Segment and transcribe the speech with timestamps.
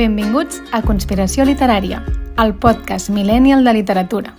[0.00, 1.98] Benvinguts a Conspiració Literària,
[2.40, 4.30] el podcast millennial de literatura.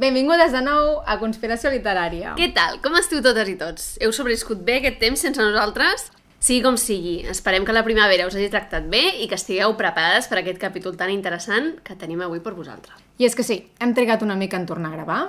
[0.00, 2.30] Benvingudes de nou a Conspiració Literària.
[2.38, 2.78] Què tal?
[2.80, 3.90] Com esteu totes i tots?
[4.00, 6.06] Heu sobreviscut bé aquest temps sense nosaltres?
[6.40, 10.30] Sigui com sigui, esperem que la primavera us hagi tractat bé i que estigueu preparades
[10.32, 12.96] per aquest capítol tan interessant que tenim avui per vosaltres.
[13.20, 15.20] I és que sí, hem trigat una mica en tornar a gravar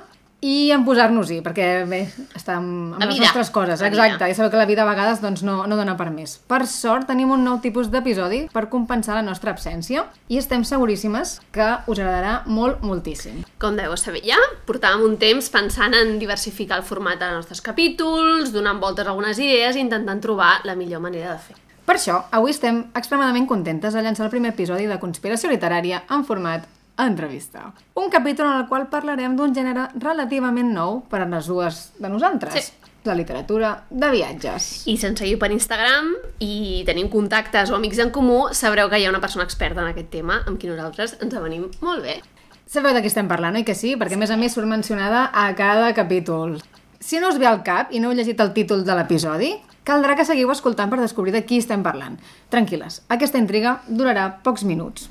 [0.42, 2.02] i en posar-nos-hi, perquè bé,
[2.38, 3.26] estem amb La les vida.
[3.26, 4.06] nostres coses, La vida.
[4.06, 6.38] exacte, i sabeu que la vida a vegades doncs, no, no dona per més.
[6.48, 11.42] Per sort, tenim un nou tipus d'episodi per compensar la nostra absència i estem seguríssimes
[11.52, 13.44] que us agradarà molt, moltíssim.
[13.60, 18.54] Com deveu saber ja, portàvem un temps pensant en diversificar el format dels nostres capítols,
[18.54, 21.56] donant voltes a algunes idees i intentant trobar la millor manera de fer.
[21.86, 26.24] Per això, avui estem extremadament contentes de llançar el primer episodi de Conspiració Literària en
[26.24, 26.68] format
[27.08, 27.74] entrevista.
[27.96, 32.10] Un capítol en el qual parlarem d'un gènere relativament nou per a les dues de
[32.10, 32.54] nosaltres.
[32.70, 32.74] Sí.
[33.08, 34.84] La literatura de viatges.
[34.92, 36.12] I si ens seguiu per Instagram
[36.44, 39.94] i tenim contactes o amics en comú, sabreu que hi ha una persona experta en
[39.94, 42.20] aquest tema amb qui nosaltres ens avenim molt bé.
[42.70, 43.96] Sabeu de qui estem parlant, oi que sí?
[43.98, 46.60] Perquè a més a més surt mencionada a cada capítol.
[47.00, 49.56] Si no us ve al cap i no heu llegit el títol de l'episodi,
[49.88, 52.20] caldrà que seguiu escoltant per descobrir de qui estem parlant.
[52.54, 55.08] Tranquil·les, aquesta intriga durarà pocs minuts.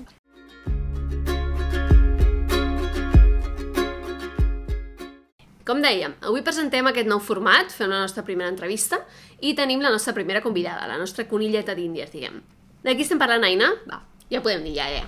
[5.68, 9.02] Com dèiem, avui presentem aquest nou format, fem la nostra primera entrevista
[9.44, 12.38] i tenim la nostra primera convidada, la nostra conilleta d'Índies, diguem.
[12.80, 13.68] De qui estem parlant, Aina?
[13.90, 13.98] Va,
[14.32, 15.02] ja podem dir ja, ja.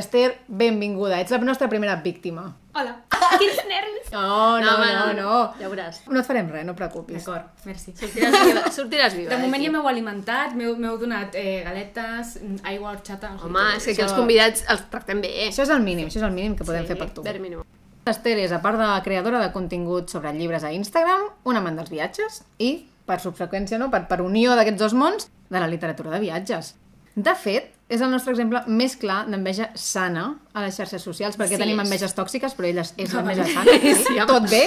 [0.00, 1.18] Esther, benvinguda.
[1.20, 2.46] Ets la nostra primera víctima.
[2.72, 2.94] Hola.
[3.42, 4.08] Quins nervis.
[4.14, 4.22] No,
[4.62, 5.34] no, home, no, no.
[5.60, 6.00] Ja veuràs.
[6.08, 7.20] No et farem res, no et preocupis.
[7.20, 7.92] D'acord, merci.
[8.00, 9.34] Sortiràs viva, sortiràs viva.
[9.34, 14.06] De moment ja m'heu alimentat, m'heu donat eh, galetes, aigua, sigui, Home, és que aquí
[14.08, 15.34] els convidats els tractem bé.
[15.50, 17.28] Això és el mínim, això és el mínim que podem fer per tu.
[17.28, 17.60] Ver mínim.
[18.06, 21.90] Esther és, a part de creadora de contingut sobre llibres a Instagram, un amant dels
[21.92, 26.18] viatges i, per subseqüència, no, per, per unió d'aquests dos mons, de la literatura de
[26.22, 26.74] viatges.
[27.14, 31.58] De fet, és el nostre exemple més clar d'enveja sana a les xarxes socials, perquè
[31.58, 31.86] Sí, tenim és.
[31.86, 33.74] enveges tòxiques, però ella és l'enveja sana.
[34.06, 34.62] Sí, tot bé.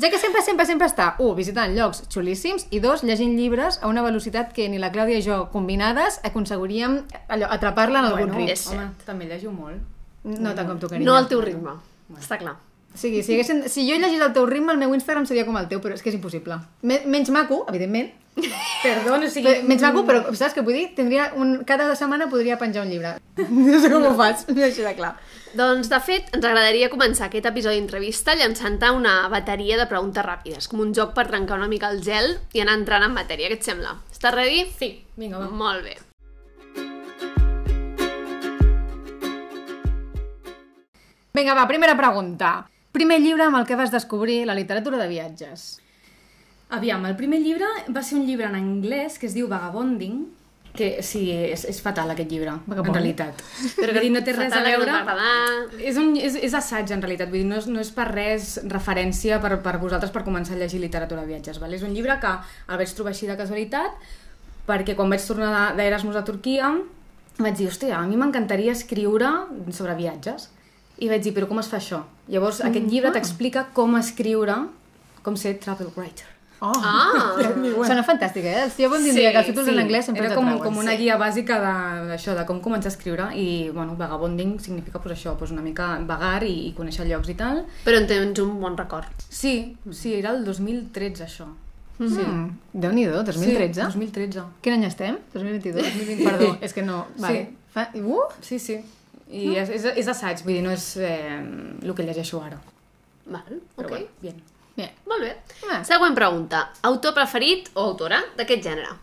[0.00, 3.88] Ja que sempre, sempre, sempre està, un, visitant llocs xulíssims, i dos, llegint llibres a
[3.90, 8.78] una velocitat que ni la Clàudia i jo combinades aconseguiríem atrapar-la en algun Bueno, ritme.
[8.78, 9.82] home, també llegiu molt.
[10.24, 11.10] No tant com tu, carinyo.
[11.10, 11.76] No al teu ritme,
[12.20, 12.58] està clar.
[12.92, 15.56] O sigui, si, haguessin, si jo llegís el teu ritme, el meu Instagram seria com
[15.56, 16.58] el teu, però és que és impossible.
[16.84, 18.12] Me, menys maco, evidentment.
[18.82, 19.46] Perdó, o sigui...
[19.48, 20.86] Però, menys maco, però saps què vull dir?
[20.96, 23.16] Tindria un, cada setmana podria penjar un llibre.
[23.48, 25.14] No sé com ho faig, no així de clar.
[25.56, 30.68] Doncs, de fet, ens agradaria començar aquest episodi d'entrevista llançant-te una bateria de preguntes ràpides,
[30.68, 33.52] com un joc per trencar una mica el gel i anar entrant en matèria.
[33.52, 33.98] Què et sembla?
[34.12, 34.64] Estàs ready?
[34.78, 35.52] Sí, vinga, va.
[35.52, 36.00] Molt bé.
[41.34, 42.66] Vinga, va, primera pregunta.
[42.92, 45.78] Primer llibre amb el que vas descobrir la literatura de viatges.
[46.72, 50.22] Aviam, el primer llibre va ser un llibre en anglès que es diu Vagabonding,
[50.76, 52.92] que sí, és, és fatal aquest llibre, Vagabonding?
[52.92, 53.42] en realitat.
[53.76, 54.92] Però Vull dir, no té res a que veure...
[54.92, 55.16] No.
[55.80, 57.28] És, un, és, és assaig, en realitat.
[57.32, 60.60] Vull dir, no és, no és per res referència per, per vosaltres per començar a
[60.62, 61.60] llegir literatura de viatges.
[61.60, 61.72] Val?
[61.76, 62.32] És un llibre que
[62.68, 64.00] el vaig trobar així de casualitat
[64.68, 66.72] perquè quan vaig tornar de- d'Erasmus a Turquia
[67.38, 69.28] vaig dir, hòstia, a mi m'encantaria escriure
[69.72, 70.48] sobre viatges.
[71.02, 72.02] I vaig dir, però com es fa això?
[72.30, 74.54] Llavors, aquest llibre t'explica com escriure,
[75.24, 76.28] com ser travel writer.
[76.62, 77.32] Oh, Ah!
[77.88, 78.68] Sona fantàstic, eh?
[78.78, 80.62] Jo bon Sí, que els títols en anglès sempre era com, t'atrauen.
[80.62, 80.98] com una Sí.
[81.00, 85.34] guia bàsica de- d'això, de, com començar a escriure i, bueno, vagabonding significa pues, això,
[85.36, 87.64] pues, una mica vagar i, i conèixer llocs i tal.
[87.84, 89.10] Però en tens un bon record.
[89.28, 91.48] Sí, sí, era el 2013 això.
[91.98, 93.74] Mm, Déu-n'hi-do, 2013.
[93.74, 94.42] Sí, 2013.
[94.62, 95.18] Quin any estem?
[95.34, 95.82] 2022?
[95.82, 96.24] 2020.
[96.30, 97.06] Perdó, és que no...
[97.18, 97.42] Vale.
[97.50, 97.56] Sí.
[97.74, 97.88] Fa...
[97.94, 98.22] Uh!
[98.40, 98.78] Sí, sí.
[99.32, 101.38] I és, és, és assaig, vull dir, no és eh,
[101.82, 102.58] el que llegeixo ara.
[103.24, 103.94] Val, Però ok.
[103.94, 104.42] bueno, bien.
[104.76, 104.88] Bé.
[105.08, 105.32] Molt bé.
[105.70, 105.82] Ah.
[105.84, 106.66] Següent pregunta.
[106.88, 108.94] Autor preferit o autora d'aquest gènere?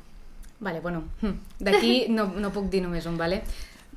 [0.60, 3.42] Vale, bueno, hm, d'aquí no, no puc dir només un, vale?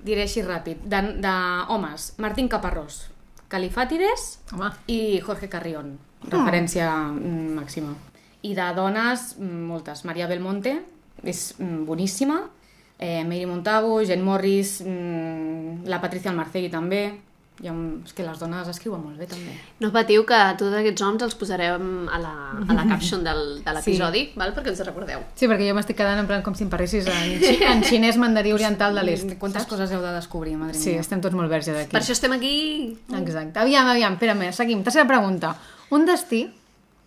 [0.03, 0.85] Diré així ràpid.
[0.91, 1.35] De, de
[1.75, 3.05] homes, Martín Caparrós,
[3.53, 4.71] Califàtides Home.
[4.91, 5.97] i Jorge Carrión,
[6.29, 7.95] referència mm, màxima.
[8.43, 10.05] I de dones, mm, moltes.
[10.09, 10.75] Maria Belmonte,
[11.23, 12.41] és mm, boníssima.
[13.03, 17.03] Eh, Mary Montagu, Jen Morris, mm, la Patricia Almarcegui també.
[17.63, 18.01] Hi ha un...
[18.07, 19.53] És que les dones escriuen molt bé, també.
[19.83, 22.31] No patiu que tots aquests noms els posarem a la,
[22.65, 24.39] a la caption del, de l'episodi, sí.
[24.41, 24.55] val?
[24.57, 25.21] perquè ens recordeu.
[25.39, 28.17] Sí, perquè jo m'estic quedant en plan com si em parlessis en, xi- en xinès
[28.23, 29.37] mandarí oriental de l'est.
[29.43, 31.05] Quantes coses heu de descobrir, madre Sí, mia.
[31.05, 31.93] estem tots molt verge d'aquí.
[31.93, 32.55] Per això estem aquí.
[33.21, 33.61] Exacte.
[33.63, 34.83] Aviam, aviam, espérame, seguim.
[34.83, 35.53] Tercera pregunta.
[35.93, 36.47] Un destí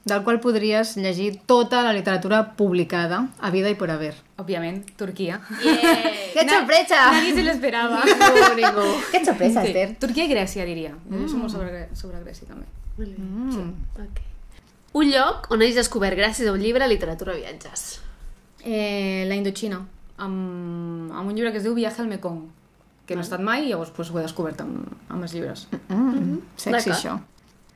[0.05, 4.13] del qual podries llegir tota la literatura publicada a vida i por haver.
[4.37, 5.39] Òbviament, Turquia.
[5.63, 6.11] Yeah.
[6.33, 7.11] ¡Qué sorpresa!
[7.11, 8.03] Nadie se lo esperaba.
[8.05, 8.85] Ningú, ningú.
[9.11, 9.95] ¡Qué sorpresa, Sí, Esther!
[9.99, 10.93] Turquia i Grècia, diria.
[11.09, 11.25] Mm.
[11.25, 12.67] Jo molt sobre, sobre Grècia, també.
[12.97, 13.71] Mm.
[13.95, 14.27] Okay.
[14.93, 17.99] Un lloc on hagis descobert gràcies a un llibre literatura viatges.
[18.63, 19.81] Eh, la Indochina.
[20.17, 22.45] amb, amb un llibre que es diu Viaje al Mekong,
[23.05, 25.65] que no he estat mai i llavors pues, ho he descobert amb, amb els llibres.
[25.89, 26.93] Mm, sexy, D'acord.
[26.95, 27.17] això.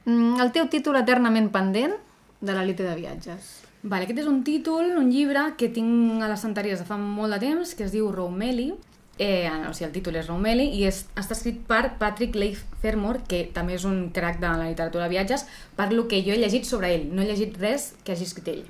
[0.05, 1.97] Mm, el teu títol eternament pendent
[2.41, 3.55] de l'elite de viatges.
[3.81, 7.35] Vale, aquest és un títol, un llibre que tinc a les estanteries de fa molt
[7.35, 8.73] de temps, que es diu Roumeli,
[9.19, 13.21] eh, o sigui, el títol és Roumeli, i és, està escrit per Patrick Leigh Fermor,
[13.27, 15.45] que també és un crac de la literatura de viatges,
[15.77, 17.07] per lo que jo he llegit sobre ell.
[17.13, 18.65] No he llegit res que hagi escrit ell.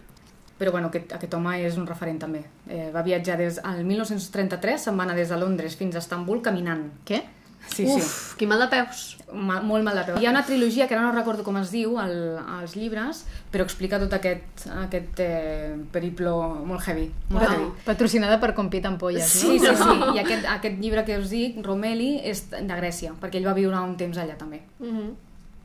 [0.59, 2.43] Però bueno, aquest, aquest home és un referent també.
[2.67, 6.43] Eh, va viatjar des al 1933, se'n va anar des de Londres fins a Estambul
[6.45, 6.89] caminant.
[7.07, 7.23] Què?
[7.69, 8.35] Sí, Uf, sí.
[8.39, 9.17] quin mal de peus.
[9.31, 10.17] Ma, molt mal de peu.
[10.17, 12.15] Hi ha una trilogia que ara no recordo com es diu al,
[12.59, 13.23] als llibres,
[13.53, 16.33] però explica tot aquest, aquest eh, periplo
[16.65, 17.07] molt heavy.
[17.29, 17.51] Molt Wow.
[17.53, 17.69] heavy.
[17.85, 19.75] Patrocinada per Compit Ampolles, Sí, no?
[19.75, 20.11] sí, sí.
[20.15, 23.77] I aquest, aquest llibre que us dic, Romeli, és de Grècia, perquè ell va viure
[23.85, 24.63] un temps allà també.
[24.79, 25.09] Mhm.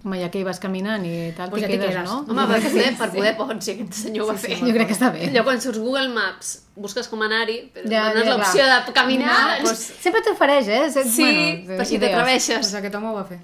[0.04, 2.04] Home, ja que hi vas caminant i tal, Pues t'hi ja quedes, quedes.
[2.10, 2.18] no?
[2.28, 4.58] Home, per, poder, per poder pots, si aquest senyor ho va Sí, sí, fer.
[4.60, 5.22] molt Jo crec que està bé.
[5.30, 8.92] Allò quan surts Google Maps, busques com anar-hi, però Ja, ja, dones ja, l'opció de
[8.92, 9.30] caminar.
[9.32, 10.90] Ah, doncs, sempre t'ofereix, eh?
[10.90, 12.58] Se- Sí, per si t'atreveixes.
[12.60, 13.40] Pues aquest home ho va fer.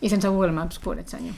[0.00, 1.34] I sense Google Maps, pobret senyor.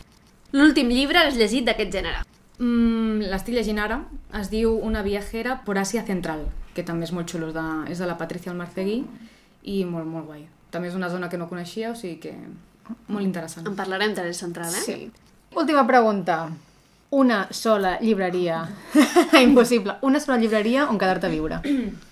[0.52, 2.20] L'últim llibre és llegit d'aquest gènere.
[2.58, 4.02] Mm, L'estic llegint ara,
[4.34, 6.44] es diu Una viajera por Asia Central,
[6.74, 9.04] que també és molt xulo, és de, és de la Patricia Almarcegui
[9.64, 10.46] i molt, molt guai.
[10.70, 12.34] També és una zona que no coneixia, o sigui que
[13.08, 13.66] molt interessant.
[13.68, 14.84] En parlarem de central, eh?
[14.84, 15.10] Sí.
[15.54, 16.48] Última pregunta.
[17.10, 18.68] Una sola llibreria.
[19.42, 19.96] Impossible.
[20.02, 21.62] Una sola llibreria on quedar-te a viure.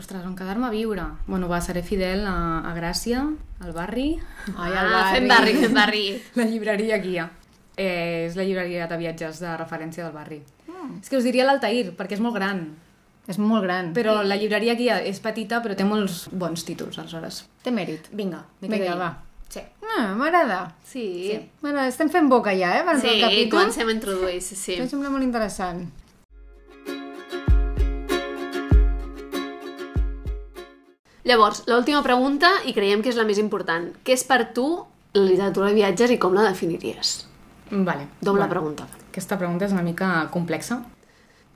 [0.00, 1.04] Ostres, on quedar-me a viure?
[1.26, 3.24] Bueno, va, seré fidel a, a Gràcia,
[3.60, 4.14] al barri,
[4.56, 6.04] Ai, ah, fem barri, fem barri.
[6.38, 7.26] la llibreria Guia.
[7.76, 10.40] Eh, és la llibreria de viatges de referència del barri.
[10.68, 11.00] Mm.
[11.02, 12.62] És que us diria l'Altair, perquè és molt gran.
[13.28, 13.90] És molt gran.
[13.96, 17.44] Però la llibreria Guia és petita, però té molts bons títols, aleshores.
[17.64, 18.08] Té mèrit.
[18.16, 19.10] Vinga, Vinga, va.
[19.50, 19.60] Sí.
[19.96, 20.60] Ah, m'agrada.
[20.86, 21.88] Sí, sí, M'agrada.
[21.90, 22.84] Estem fent boca ja, eh?
[22.86, 23.58] Per sí el capítol.
[23.58, 24.76] comencem a introduir, sí, sí.
[24.78, 25.88] Em sembla molt interessant.
[31.24, 33.90] Llavors, l'última pregunta, i creiem que és la més important.
[34.06, 34.66] Què és per tu
[35.14, 37.26] la literatura de viatges i com la definiries?
[37.70, 38.06] Vale.
[38.20, 38.86] Doble Bueno, pregunta.
[39.10, 40.80] Aquesta pregunta és una mica complexa.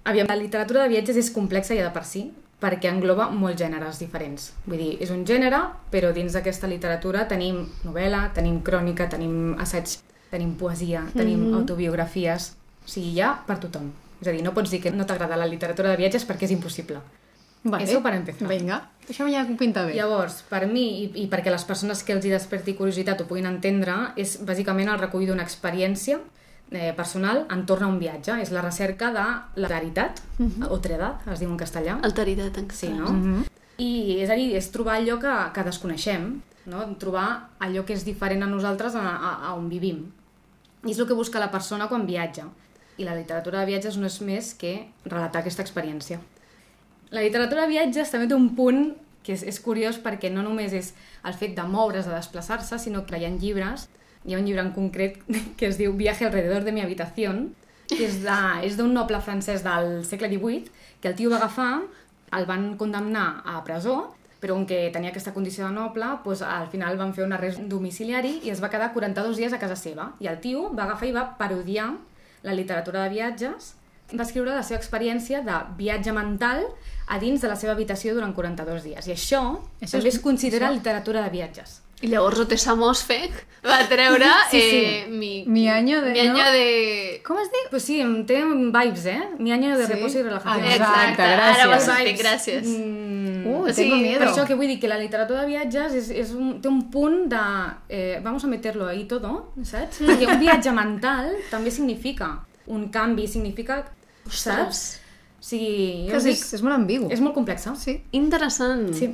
[0.04, 2.26] Aviam, la literatura de viatges és complexa ja de per si,
[2.64, 4.52] perquè engloba molts gèneres diferents.
[4.64, 5.60] Vull dir, és un gènere,
[5.92, 9.98] però dins d'aquesta literatura tenim novel·la, tenim crònica, tenim assaig,
[10.32, 11.60] tenim poesia, tenim mm -hmm.
[11.60, 12.54] autobiografies...
[12.84, 13.92] O sigui, hi ha per tothom.
[14.20, 16.50] És a dir, no pots dir que no t'agrada la literatura de viatges perquè és
[16.50, 17.00] impossible.
[17.62, 17.84] Vale.
[17.84, 18.46] Eso para empezar.
[18.48, 18.90] Vinga.
[19.08, 19.94] Això ja pinta bé.
[19.94, 23.46] Llavors, per mi, i, i perquè les persones que els hi desperti curiositat ho puguin
[23.46, 26.20] entendre, és bàsicament el recull d'una experiència
[26.76, 28.36] eh, personal entorn a un viatge.
[28.42, 29.24] És la recerca de
[29.60, 30.20] la veritat,
[30.68, 31.98] o tredat, es diu en castellà.
[32.02, 33.12] Alteritat, en Sí, català.
[33.12, 33.44] no?
[33.78, 36.28] I és a dir, és trobar allò que, que desconeixem,
[36.66, 36.84] no?
[36.98, 40.04] trobar allò que és diferent a nosaltres a, a, a on vivim.
[40.84, 42.44] I és el que busca la persona quan viatja.
[42.98, 46.20] I la literatura de viatges no és més que relatar aquesta experiència.
[47.10, 48.92] La literatura de viatges també té un punt
[49.24, 50.92] que és, és curiós perquè no només és
[51.24, 53.88] el fet de moure's, de desplaçar-se, sinó que hi ha llibres,
[54.24, 55.18] hi ha un llibre en concret
[55.58, 57.54] que es diu Viaje alrededor de mi habitación,
[57.88, 60.64] que és d'un noble francès del segle XVIII,
[61.00, 61.82] que el tio va agafar,
[62.32, 66.66] el van condemnar a presó, però com que tenia aquesta condició de noble, doncs al
[66.72, 70.10] final van fer un arrest domiciliari i es va quedar 42 dies a casa seva.
[70.20, 71.90] I el tio va agafar i va parodiar
[72.42, 73.74] la literatura de viatges,
[74.12, 76.64] va escriure la seva experiència de viatge mental
[77.08, 79.06] a dins de la seva habitació durant 42 dies.
[79.08, 79.40] I això,
[79.80, 81.80] Això també és- es considera literatura de viatges.
[82.02, 83.32] I llavors Otessa Mosfeg
[83.64, 84.80] va treure Sí, sí.
[84.84, 86.50] Eh, mi, Mi año de- mi año no?
[86.52, 87.20] de...
[87.24, 87.68] Com es diu?
[87.70, 89.20] Pues sí, em té vibes, eh?
[89.38, 89.92] Mi año de Sí?
[89.94, 90.50] reposo i relajació.
[90.62, 92.04] Ah, Exacte, ara ho has gràcies.
[92.04, 92.66] fet, gràcies.
[92.66, 94.18] Mm, Uh, sigui, tengo miedo.
[94.20, 96.90] Per això que vull dir que la literatura de viatges és, és un, té un
[96.90, 97.40] punt de...
[97.88, 100.00] Eh, vamos a meterlo ahí todo, saps?
[100.00, 102.30] Perquè un viatge mental també significa
[102.66, 103.82] un canvi, significa...
[104.30, 105.00] Saps?
[105.40, 107.10] O sigui, jo Que és, dic, és molt ambigu.
[107.12, 107.74] és molt complexa.
[107.76, 107.98] Sí.
[108.16, 108.94] Interessant.
[108.96, 109.10] Sí.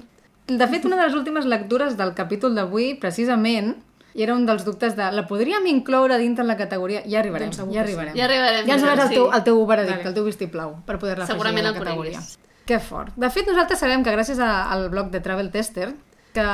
[0.50, 3.76] De fet, una de les últimes lectures del capítol d'avui, precisament,
[4.19, 7.04] i era un dels dubtes de la podríem incloure dintre la categoria?
[7.07, 7.78] Ja arribarem, Doncs ja sí.
[7.85, 8.16] arribarem.
[8.19, 9.19] Ja arribarem, Ja ens donaràs el sí.
[9.21, 10.09] teu, el teu veredicte, Vale.
[10.11, 12.19] el teu vistiplau, per poder-la afegir a la categoria.
[12.19, 12.38] coneguis.
[12.66, 13.14] Que fort.
[13.16, 15.92] De fet, nosaltres sabem que gràcies a, al blog de Travel Tester,
[16.35, 16.45] que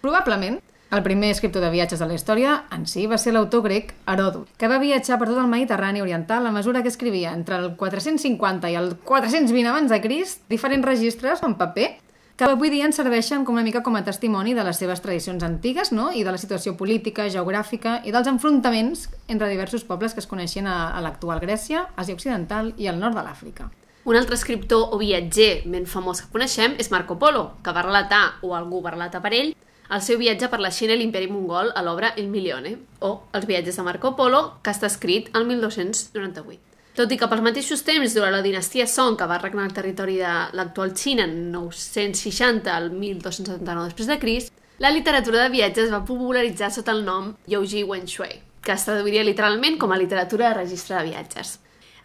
[0.00, 0.60] probablement
[0.94, 4.52] el primer escriptor de viatges de la història en si va ser l'autor grec Heròdot,
[4.58, 8.70] que va viatjar per tot el Mediterrani oriental a mesura que escrivia entre el 450
[8.70, 11.96] i el 420 abans de Crist diferents registres en paper
[12.36, 15.44] que avui dia ens serveixen com una mica com a testimoni de les seves tradicions
[15.46, 16.08] antigues no?
[16.10, 20.66] i de la situació política, geogràfica i dels enfrontaments entre diversos pobles que es coneixien
[20.66, 23.68] a, a l'actual Grècia, Àsia Occidental i el nord de l'Àfrica.
[24.04, 28.24] Un altre escriptor o viatger ben famós que coneixem és Marco Polo, que va relatar,
[28.42, 29.54] o algú va relatar per ell,
[29.94, 33.46] el seu viatge per la Xina i l'imperi mongol a l'obra El Milione, o Els
[33.46, 36.73] viatges de Marco Polo, que està escrit el 1298.
[36.94, 40.14] Tot i que pels mateixos temps, durant la dinastia Song, que va regnar el territori
[40.20, 46.04] de l'actual Xina en 960 al 1279 després de Crist, la literatura de viatges va
[46.06, 50.94] popularitzar sota el nom Youji Wenshui, que es traduiria literalment com a literatura de registre
[50.94, 51.56] de viatges.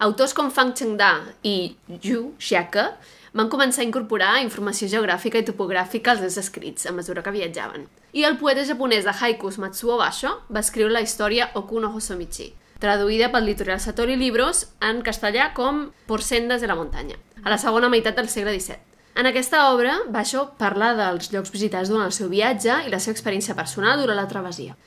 [0.02, 1.12] Autors com Fang Chengda
[1.46, 2.88] i Yu Xiaque
[3.38, 7.86] van començar a incorporar informació geogràfica i topogràfica als seus escrits a mesura que viatjaven.
[8.18, 12.50] I el poeta japonès de haikus Matsuo Basho va escriure la història Oku no Hosomichi,
[12.80, 17.60] traduïda pel litoral Satori Libros en castellà com Por sendes de la muntanya, a la
[17.62, 18.80] segona meitat del segle XVII.
[19.20, 23.18] En aquesta obra, Basho parla dels llocs visitats durant el seu viatge i la seva
[23.18, 24.78] experiència personal durant la travessia.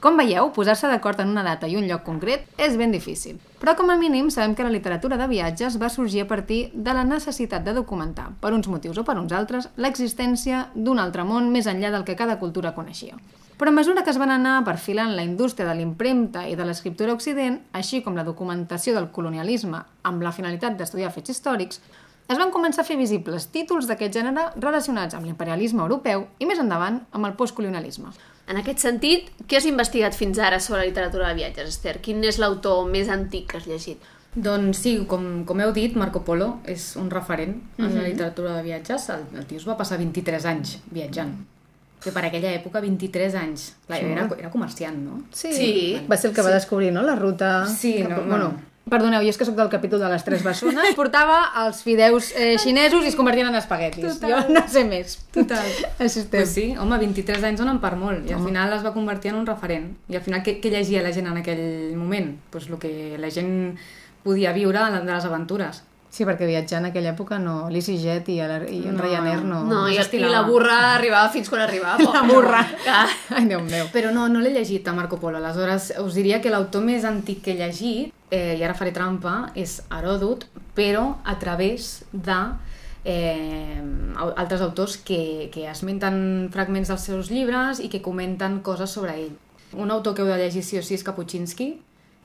[0.00, 3.34] Com veieu, posar-se d'acord en una data i un lloc concret és ben difícil.
[3.60, 6.94] Però com a mínim sabem que la literatura de viatges va sorgir a partir de
[6.96, 11.52] la necessitat de documentar, per uns motius o per uns altres, l'existència d'un altre món
[11.52, 13.20] més enllà del que cada cultura coneixia.
[13.60, 17.12] Però a mesura que es van anar perfilant la indústria de l'impremta i de l'escriptura
[17.12, 21.84] Occident, així com la documentació del colonialisme amb la finalitat d'estudiar fets històrics,
[22.30, 26.60] es van començar a fer visibles títols d'aquest gènere relacionats amb l'imperialisme europeu i més
[26.62, 28.16] endavant amb el postcolonialisme.
[28.50, 32.00] En aquest sentit, què has investigat fins ara sobre la literatura de viatges, Esther?
[32.02, 34.02] Quin és l'autor més antic que has llegit?
[34.34, 38.62] Doncs sí, com, com heu dit, Marco Polo és un referent en la literatura de
[38.66, 39.08] viatges.
[39.14, 41.32] El, el tio es va passar 23 anys viatjant.
[42.00, 43.64] Que per aquella època, 23 anys.
[43.86, 45.18] Clar, era, era comerciant, no?
[45.36, 45.72] Sí, Sí.
[46.10, 47.66] va ser el que va descobrir, no?, la ruta...
[47.68, 48.69] Sí, cap- no, bueno, no.
[48.88, 50.94] Perdoneu, jo és que sóc del capítol de les tres bessones.
[50.98, 54.06] Portava els fideus eh, xinesos i es convertien en espaguetis.
[54.16, 54.32] Total.
[54.32, 55.18] Jo no sé més.
[55.34, 55.68] Total.
[56.02, 56.40] Així estem.
[56.40, 59.42] Pues sí, home, 23 anys donen per molt i al final es va convertir en
[59.42, 59.92] un referent.
[60.10, 61.64] I al final què, què llegia la gent en aquell
[62.00, 62.32] moment?
[62.50, 63.52] Pues el que la gent
[64.24, 65.84] podia viure de les aventures.
[66.10, 67.68] Sí, perquè viatjar en aquella època no...
[67.70, 69.04] l'EasyJet i, el, i el No.
[69.04, 69.60] Ryanair no...
[69.68, 72.02] No, i, i la burra arribava fins quan arribava.
[72.16, 72.64] La burra.
[73.30, 73.86] Ai, Déu meu.
[73.94, 75.38] Però no, no l'he llegit a Marco Polo.
[75.38, 79.52] Aleshores, us diria que l'autor més antic que he llegit, eh, i ara faré trampa,
[79.54, 82.40] és Heròdot, però a través de
[83.04, 83.78] eh,
[84.18, 89.38] altres autors que, que esmenten fragments dels seus llibres i que comenten coses sobre ell.
[89.78, 91.70] Un autor que heu de llegir sí o sí és Kapuscinski,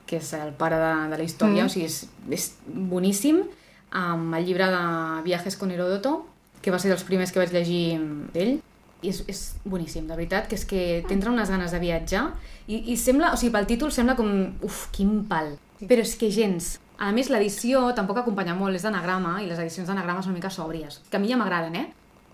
[0.06, 1.70] que és el pare de, de la història, mm.
[1.70, 2.02] o sigui, és,
[2.34, 3.44] és boníssim,
[3.92, 6.26] amb el llibre de Viajes con Heródoto,
[6.62, 7.98] que va ser dels primers que vaig llegir
[8.34, 8.56] d'ell,
[9.04, 12.30] i és, és boníssim, de veritat, que és que t'entra unes ganes de viatjar
[12.66, 14.30] i, i sembla, o sigui, pel títol sembla com,
[14.66, 15.52] uf, quin pal,
[15.84, 16.78] però és que gens.
[16.98, 20.50] A més, l'edició tampoc acompanya molt, és d'anagrama, i les edicions d'anagrama són una mica
[20.50, 21.86] sòbries, que a mi ja m'agraden, eh?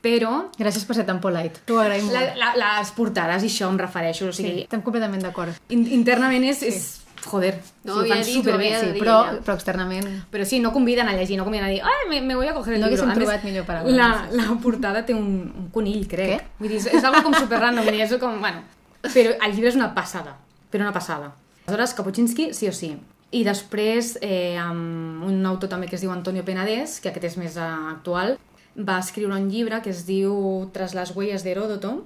[0.03, 1.61] Però Gràcies per ser tan polite.
[1.67, 2.17] T'ho agraïm molt.
[2.39, 5.55] la, la, les portades i això em refereixo, o Sí, sigui, estem completament d'acord.
[5.71, 9.00] in, internament és, és joder, No sí, ho fan superbé, sí, dir.
[9.02, 10.09] Però, però externament...
[10.31, 12.55] Però sí, no conviden a llegir, no conviden a dir ai, me, me voy a
[12.55, 13.05] coger el No libro.
[13.05, 13.95] haguéssim A més, trobat millor paraula.
[13.97, 16.35] La, la portada té un, un conill, crec.
[16.35, 16.50] Què?
[16.59, 18.62] Vull dir, és, és algo com super random, és com, bueno...
[19.02, 20.37] Però el llibre és una passada,
[20.71, 21.33] però una passada.
[21.67, 22.93] Aleshores, Kapuscinski, sí o sí.
[23.33, 27.37] I després, eh, amb un autor també que es diu Antonio Penades, que aquest és
[27.41, 28.37] més eh, actual,
[28.76, 31.97] va escriure un llibre que es diu Tras les huelles d'Heròdoto,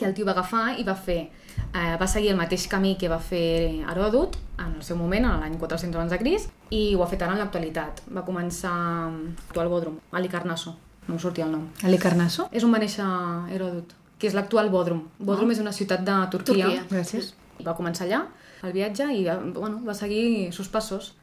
[0.00, 1.28] que el tio va agafar i va fer
[1.74, 5.40] eh, va seguir el mateix camí que va fer Heròdot en el seu moment, en
[5.40, 8.02] l'any 400 abans de Crist, i ho ha fet ara en l'actualitat.
[8.14, 9.06] Va començar a
[9.48, 10.74] actuar al Bodrum, a Licarnasso,
[11.06, 11.68] no em sortia el nom.
[11.86, 12.48] Ali Carnasso?
[12.52, 13.06] És on va néixer
[13.54, 15.06] Heròdot, que és l'actual Bodrum.
[15.18, 16.66] Bodrum és una ciutat de Turquia.
[16.66, 16.84] Turquia.
[16.90, 17.32] Gràcies.
[17.64, 18.24] Va començar allà,
[18.64, 21.14] el viatge, i eh, bueno, va seguir sus passos.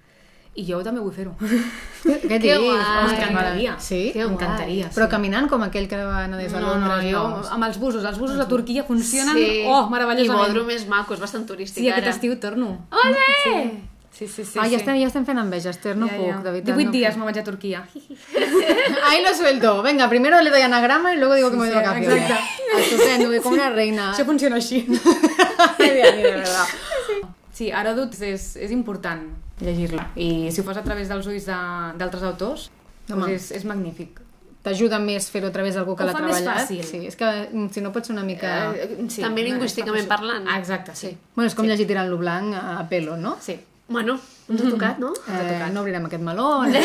[0.57, 1.35] I jo també vull fer-ho.
[2.07, 2.63] Què Que dius?
[2.65, 3.75] M'encantaria.
[3.83, 3.99] Sí?
[4.15, 4.87] M'encantaria.
[4.95, 7.11] Però caminant com aquell que va anar des de No, no, Londres.
[7.13, 7.43] jo, no.
[7.53, 9.61] amb els busos, els busos a Turquia funcionen, Sí.
[9.67, 10.47] oh, I meravellosament.
[10.47, 11.99] Bodrum és maco, és bastant turístic Sí, ara.
[12.01, 12.87] aquest estiu torno.
[12.89, 13.83] Ole!
[14.17, 14.57] Sí, sí, sí.
[14.57, 14.71] ah, sí.
[14.71, 16.73] ja, estem, ja estem fent enveja, Esther, no puc, de veritat.
[16.73, 17.19] 18 no dies puc.
[17.19, 17.83] me vaig a Turquia.
[19.07, 19.83] Ahí lo suelto.
[19.83, 22.21] Venga, primero le doy anagrama y luego digo que me voy de sí, vacaciones.
[22.23, 22.43] exacte.
[22.81, 24.13] Estupendo, voy como una reina.
[24.15, 24.87] Això funciona així.
[24.89, 26.65] Mío, de verdad.
[27.53, 29.21] Sí, Heròdot és, és important
[29.61, 30.07] llegir-la.
[30.15, 32.69] I si ho fas a través dels ulls de- d'altres autors,
[33.09, 33.21] Home.
[33.21, 34.21] doncs és, és magnífic.
[34.63, 36.65] T'ajuda més fer-ho a través d'algú que Ho l'ha fa més treballat.
[36.65, 36.83] fàcil.
[36.83, 38.73] Sí, és que mm, si no pot ser una mica...
[38.75, 40.45] Eh, sí, També lingüísticament parlant.
[40.49, 41.13] Ah, exacte, sí.
[41.35, 43.37] Bueno, és com llegir tirant-lo blanc a, a pelo, no?
[43.39, 43.55] Sí.
[43.87, 44.17] Bueno,
[44.49, 45.13] ens ha tocat, no?
[45.31, 46.79] Eh, no obrirem aquest meló, no.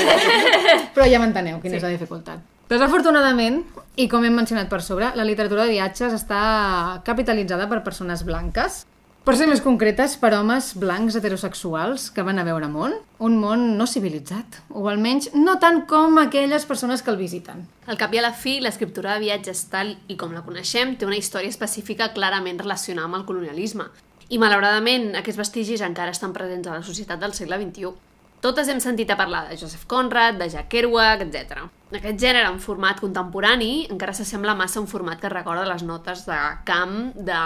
[0.95, 2.39] però ja m'enteneu quina és la dificultat.
[2.71, 3.65] Desafortunadament,
[3.99, 8.85] i com hem mencionat per sobre, la literatura de viatges està capitalitzada per persones blanques,
[9.23, 13.65] per ser més concretes, per homes blancs heterosexuals que van a veure món, un món
[13.79, 17.67] no civilitzat, o almenys no tant com aquelles persones que el visiten.
[17.87, 21.07] Al cap i a la fi, l'escriptura de viatges tal i com la coneixem té
[21.07, 23.87] una història específica clarament relacionada amb el colonialisme.
[24.33, 27.95] I malauradament, aquests vestigis encara estan presents a la societat del segle XXI.
[28.43, 31.69] Totes hem sentit a parlar de Joseph Conrad, de Jack Kerouac, etc.
[31.99, 36.25] aquest gènere en format contemporani encara s'assembla massa a un format que recorda les notes
[36.29, 37.41] de camp de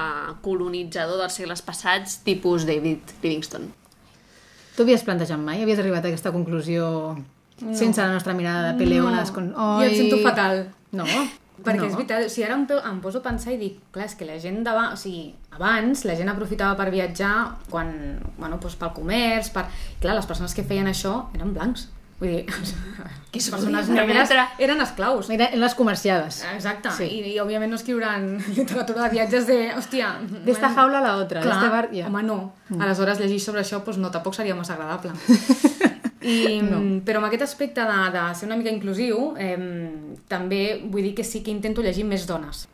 [0.45, 3.73] colonitzador dels segles passats, tipus David Livingstone.
[4.77, 5.63] Tu havies plantejat mai?
[5.65, 7.75] Havies arribat a aquesta conclusió no.
[7.75, 9.33] sense la nostra mirada de peleones?
[9.33, 9.51] Con...
[9.57, 10.67] Jo em sento fatal.
[10.93, 11.09] No,
[11.57, 11.87] Perquè no.
[11.89, 14.27] és veritat, o sigui, ara em, em poso a pensar i dic, clar, és que
[14.29, 17.33] la gent d'abans, o sigui, abans la gent aprofitava per viatjar
[17.73, 17.95] quan,
[18.37, 19.65] bueno, doncs pel comerç, per...
[20.03, 21.89] Clar, les persones que feien això eren blancs.
[22.21, 22.45] Vull dir,
[23.37, 24.31] Que les es persones negres
[24.65, 25.27] eren esclaus.
[25.29, 26.39] Mira, les comerciades.
[26.55, 27.05] Exacte, Sí.
[27.05, 30.15] I, i òbviament no escriuran literatura de viatges de, hòstia...
[30.47, 31.43] D'esta man- jaula a la otra.
[31.45, 31.89] Clar, d'este bar...
[31.93, 32.07] Ja.
[32.09, 32.39] home, no.
[32.81, 35.13] Aleshores, llegir sobre això, doncs no, tampoc seria massa agradable.
[36.27, 36.81] I, no.
[37.07, 41.25] Però amb aquest aspecte de, de ser una mica inclusiu, eh, també vull dir que
[41.27, 42.65] sí que intento llegir més dones.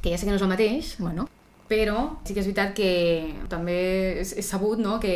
[0.00, 1.26] Que ja sé que no és el mateix, Bueno,
[1.68, 2.90] però sí que és veritat que
[3.50, 3.76] també
[4.22, 4.98] és, és sabut no?
[5.02, 5.12] que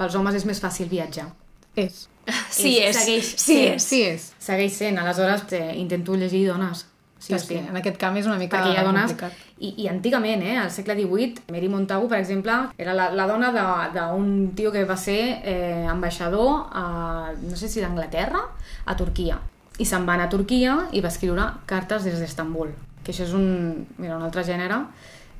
[0.00, 1.30] pels homes és més fàcil viatjar.
[1.76, 2.08] és.
[2.50, 3.74] Sí És- és, segueix sí sent.
[3.74, 3.82] és.
[3.82, 4.32] Sí és.
[4.38, 6.86] Segueix sent, aleshores eh, intento llegir dones.
[7.18, 9.10] Sí, és que en aquest camp és una mica perquè hi ha dones...
[9.10, 9.32] complicat.
[9.58, 13.50] I, I antigament, eh, al segle XVIII, Mary Montagu, per exemple, era la, la dona
[13.52, 18.44] de- d'un tio que va ser eh, ambaixador, a, no sé si d'Anglaterra,
[18.86, 19.40] a Turquia.
[19.78, 22.70] I se'n va anar a Turquia i va escriure cartes des d'Estambul,
[23.02, 24.78] que això és un, mira, un altre gènere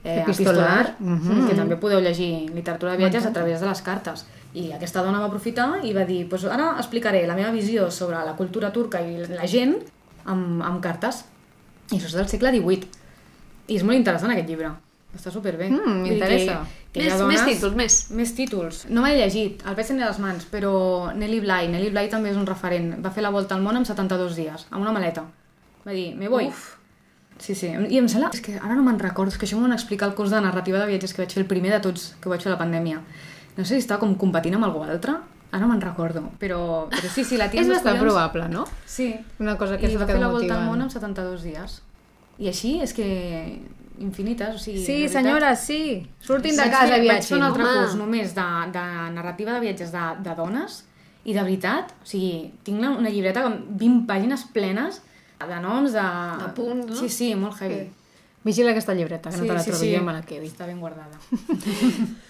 [0.04, 0.26] eh, Epistolar.
[0.26, 1.46] epistolar, Mhm.
[1.48, 4.26] que també podeu llegir literatura de viatges a través de les cartes.
[4.58, 8.20] I aquesta dona va aprofitar i va dir pues ara explicaré la meva visió sobre
[8.26, 9.76] la cultura turca i la gent
[10.24, 11.24] amb, amb cartes.
[11.92, 12.92] I això és del segle XVIII.
[13.68, 14.72] I és molt interessant aquest llibre.
[15.16, 15.70] Està superbé.
[15.72, 16.58] Mm, m'interessa.
[16.98, 17.30] Més, dones...
[17.30, 17.98] més títols, més.
[18.16, 18.80] Més títols.
[18.92, 20.72] No m'he llegit, el veig tenir a les mans, però
[21.16, 22.90] Nelly Bly, Nelly Bly també és un referent.
[23.04, 25.24] Va fer la volta al món en 72 dies, amb una maleta.
[25.86, 26.50] Va dir, me voy.
[26.52, 26.74] Uf.
[27.38, 27.70] Sí, sí.
[27.70, 28.32] I em sembla...
[28.34, 30.40] És que ara no me'n recordo, és que això m'ho van explicar al curs de
[30.42, 32.60] narrativa de viatges que vaig fer el primer de tots, que vaig fer a la
[32.60, 33.00] pandèmia.
[33.58, 35.16] No sé si estava com competint amb algú altre,
[35.50, 38.64] ara no me'n recordo, però, però sí, sí, la tia És bastant collons- probable, no?
[38.86, 39.08] Sí.
[39.42, 41.80] Una cosa que I és va fer la volta al món en 72 dies.
[42.38, 43.08] I així és que
[43.98, 44.84] infinites, o sigui...
[44.84, 46.06] Sí, senyora, sí.
[46.22, 47.36] Surtin de casa, fer- Vaig fer viatgin.
[47.40, 47.80] un altre home.
[47.80, 48.84] curs només de, de
[49.16, 50.84] narrativa de viatges de, de dones
[51.24, 55.02] i de veritat, o sigui, tinc una- llibreta amb 20 pàgines plenes
[55.42, 56.06] de noms, de...
[56.44, 56.96] De punts, no?
[57.02, 57.88] Sí, sí, molt heavy.
[58.44, 60.46] Vigila aquesta llibreta, que no te la trobi jo i me la quedi.
[60.46, 61.18] Està ben guardada.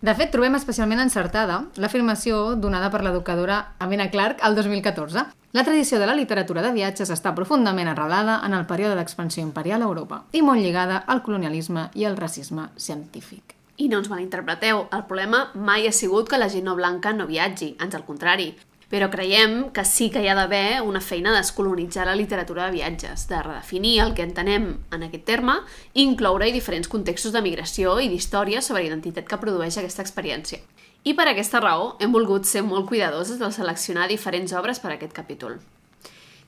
[0.00, 5.26] De fet, trobem especialment encertada l'afirmació donada per l'educadora Amina Clark al 2014.
[5.52, 9.84] La tradició de la literatura de viatges està profundament arrelada en el període d'expansió imperial
[9.84, 13.52] a Europa i molt lligada al colonialisme i al racisme científic.
[13.76, 17.28] I no ens malinterpreteu, el problema mai ha sigut que la gent no blanca no
[17.28, 18.54] viatgi, ans al contrari.
[18.90, 23.28] Però creiem que sí que hi ha d'haver una feina d'escolonitzar la literatura de viatges,
[23.30, 25.60] de redefinir el que entenem en aquest terme
[25.94, 30.58] i incloure-hi diferents contextos de migració i d'història sobre identitat que produeix aquesta experiència.
[31.06, 34.98] I per aquesta raó hem volgut ser molt cuidadoses de seleccionar diferents obres per a
[34.98, 35.60] aquest capítol.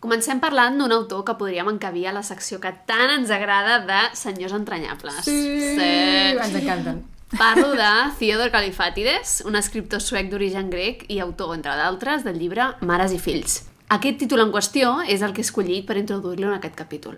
[0.03, 4.03] Comencem parlant d'un autor que podríem encabir a la secció que tant ens agrada de
[4.19, 5.23] senyors entranyables.
[5.23, 5.39] Sí,
[5.79, 7.05] ens encanten.
[7.39, 12.67] Parlo de Theodor Kalifatides, un escriptor suec d'origen grec i autor, entre d'altres, del llibre
[12.85, 13.63] Mares i fills.
[13.89, 17.17] Aquest títol en qüestió és el que he escollit per introduir-lo en aquest capítol.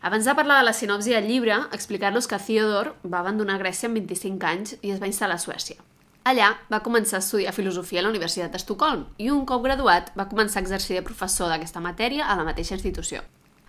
[0.00, 4.00] Abans de parlar de la sinopsi del llibre, explicar-los que Theodor va abandonar Grècia amb
[4.00, 5.76] 25 anys i es va instal·lar a Suècia.
[6.24, 10.28] Allà va començar a estudiar filosofia a la Universitat d'Estocolm i un cop graduat va
[10.32, 13.20] començar a exercir de professor d'aquesta matèria a la mateixa institució.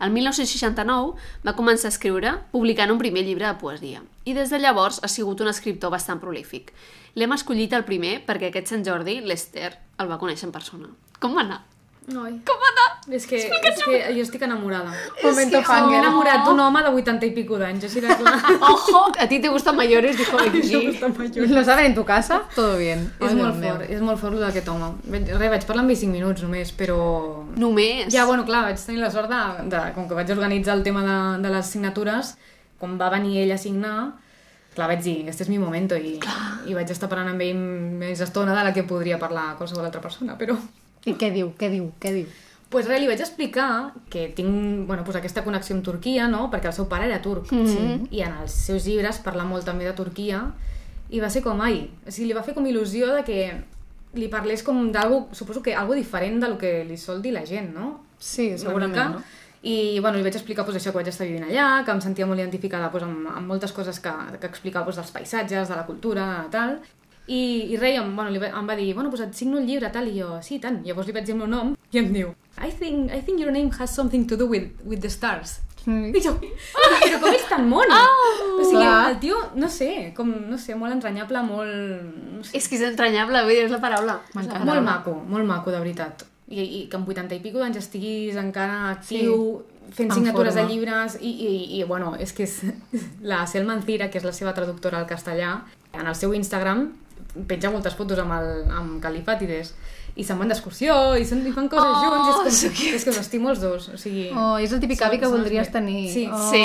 [0.02, 1.14] El 1969
[1.46, 4.02] va començar a escriure, publicant un primer llibre de poesia.
[4.26, 6.72] I des de llavors ha sigut un escriptor bastant prolífic.
[7.14, 9.70] L'hem escollit el primer perquè aquest Sant Jordi, l'Ester,
[10.02, 10.90] el va conèixer en persona.
[11.22, 11.62] Com va anar?
[12.10, 12.40] Noi.
[12.48, 12.81] Com va anar?
[13.10, 14.92] És que, és que jo estic enamorada.
[15.24, 15.96] Momento M'he fangirl.
[16.04, 18.36] enamorat d'un home de 80 i pico d'anys, així de clar.
[18.62, 21.00] Ojo, a ti te gustan mayores, dijo que sí.
[21.48, 22.44] ¿Lo saben en tu casa?
[22.56, 23.12] Todo bien.
[23.20, 23.74] És Ai, molt meu.
[23.74, 24.92] fort, és molt fort el d'aquest home.
[25.08, 27.00] Vaig, res, vaig parlar amb ell 5 minuts només, però...
[27.58, 28.12] Només.
[28.14, 29.42] Ja, bueno, clar, vaig tenir la sort de,
[29.74, 32.36] de com que vaig organitzar el tema de, de les signatures,
[32.78, 33.96] quan va venir ell a signar,
[34.76, 36.20] clar, vaig dir, este és mi momento, i,
[36.70, 37.58] i vaig estar parlant amb ell
[38.06, 40.54] més estona de la que podria parlar qualsevol altra persona, però...
[41.02, 42.30] I què diu, què diu, què diu?
[42.72, 46.46] Pues res, li vaig explicar que tinc bueno, pues aquesta connexió amb Turquia, no?
[46.50, 47.68] perquè el seu pare era turc, Mhm.
[47.68, 48.08] sí.
[48.18, 50.46] i en els seus llibres parla molt també de Turquia,
[51.12, 53.40] i va ser com, ai, o sigui, li va fer com il·lusió de que
[54.14, 57.74] li parlés com d'algo, suposo que algo diferent del que li sol dir la gent,
[57.76, 58.02] no?
[58.20, 59.10] Sí, segurament, mica.
[59.10, 59.22] no?
[59.64, 62.26] I bueno, li vaig explicar pues, això que vaig estar vivint allà, que em sentia
[62.26, 65.86] molt identificada pues, amb, amb moltes coses que, que explicava pues, dels paisatges, de la
[65.86, 66.80] cultura, tal.
[67.28, 69.68] I, i rei em, bueno, li va, em va dir, bueno, pues et signo el
[69.68, 70.82] llibre, tal, i jo, sí, tant.
[70.84, 73.52] Llavors li vaig dir el meu nom i em diu, I think, I think your
[73.52, 75.60] name has something to do with, with the stars.
[75.88, 77.90] I jo, però com és tan món?
[77.96, 79.10] Oh, o sigui, clar.
[79.10, 81.72] el tio, no sé, com, no sé, molt entranyable, molt...
[82.38, 84.20] No sé, És que és entranyable, vull dir, és la paraula.
[84.36, 84.66] M'encanta.
[84.68, 86.26] molt maco, molt maco, de veritat.
[86.52, 89.64] I, i que amb 80 i pico d'anys estiguis encara actiu,
[89.96, 90.74] fent En signatures de forma.
[90.76, 92.60] llibres, i, i, i bueno, és que és
[93.32, 95.56] la Cel Mancira, que és la seva traductora al castellà,
[95.98, 96.92] en el seu Instagram
[97.48, 99.74] penja moltes fotos amb, el, amb Califàtides
[100.16, 103.04] i se'n van d'excursió i, se'n- i fan coses Oh, junts i és, com, és
[103.06, 105.34] que us estimo els dos o sigui, Oh, és el típic són- avi que són
[105.36, 106.12] els voldries me- tenir.
[106.12, 106.64] sí, Oh, Sí.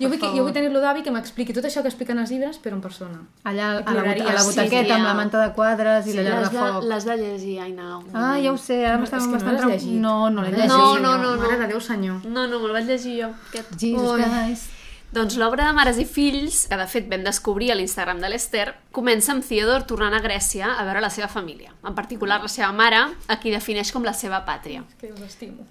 [0.00, 2.58] jo, vull, que, jo vull tenir-lo d'avi que m'expliqui tot això que expliquen els llibres
[2.58, 5.52] però en persona Allà a la, a la sí, butaqueta sí, amb la manta de
[5.54, 6.82] quadres i la llar Les de foc.
[6.84, 8.00] les de llegir, Aina.
[8.12, 10.00] Ah, ja ho sé, ara No, m'estava és que no l'has llegit.
[10.00, 10.68] No, no l'he No, llegit.
[10.70, 11.42] No, no, no, no.
[11.42, 12.24] Mare de Déu, senyor.
[12.26, 13.28] No, no, me'l vaig llegir jo.
[13.50, 13.78] Aquest.
[13.78, 14.20] Jesus.
[14.20, 14.70] Christ.
[15.10, 18.68] Doncs l'obra de Mares i Fills, que de fet vam descobrir a l'Instagram de l'Ester,
[18.94, 22.70] comença amb Theodore tornant a Grècia a veure la seva família, en particular la seva
[22.70, 24.84] mare, a qui defineix com la seva pàtria.
[25.00, 25.66] Que us estimo.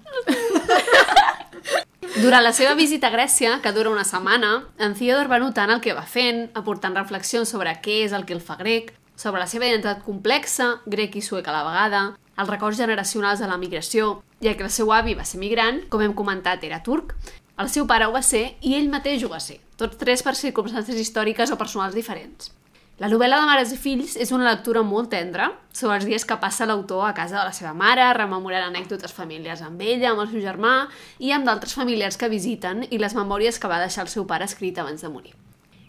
[2.20, 5.80] Durant la seva visita a Grècia, que dura una setmana, en Theodore va notant el
[5.80, 9.48] que va fent, aportant reflexions sobre què és el que el fa grec, sobre la
[9.48, 14.18] seva identitat complexa, grec i suec a la vegada, els records generacionals de la migració,
[14.44, 17.14] ja que el seu avi va ser migrant, com hem comentat, era turc,
[17.60, 20.32] el seu pare ho va ser i ell mateix ho va ser, tots tres per
[20.38, 22.54] circumstàncies històriques o personals diferents.
[23.00, 26.36] La novel·la de Mares i Fills és una lectura molt tendra sobre els dies que
[26.40, 30.28] passa l'autor a casa de la seva mare, rememorant anècdotes familiars amb ella, amb el
[30.28, 30.74] seu germà
[31.16, 34.44] i amb d'altres familiars que visiten i les memòries que va deixar el seu pare
[34.44, 35.32] escrit abans de morir.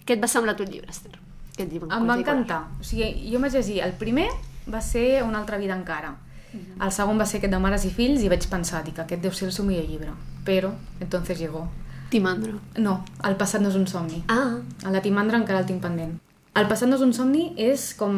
[0.07, 1.11] Què et va semblar tu el llibre, Esther?
[1.51, 2.61] Aquest llibre en Em va encantar.
[2.79, 3.81] O sigui, jo vaig llegir...
[3.83, 4.29] El primer
[4.71, 6.15] va ser Una altra vida encara.
[6.53, 9.31] El segon va ser aquest de Mares i Fills i vaig pensar, dic, aquest deu
[9.31, 10.15] ser el seu millor llibre.
[10.45, 11.67] Però, entonces llegó.
[12.11, 12.59] Timandro.
[12.77, 14.23] No, El passat no és un somni.
[14.27, 16.17] Ah, El de Timandra encara el tinc pendent.
[16.59, 18.17] El passat no és un somni és com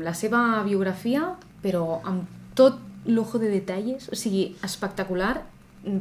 [0.00, 2.24] la seva biografia, però amb
[2.56, 5.42] tot lujo de detalles, o sigui, espectacular.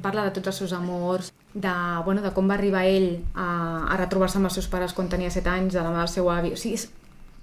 [0.02, 1.74] Parla de tots els seus amors, de,
[2.06, 3.50] bueno, de com va arribar ell a,
[3.92, 6.32] a retrobar-se amb els seus pares quan tenia 7 anys, de la mà del seu
[6.32, 6.54] avi.
[6.56, 6.88] O sigui, és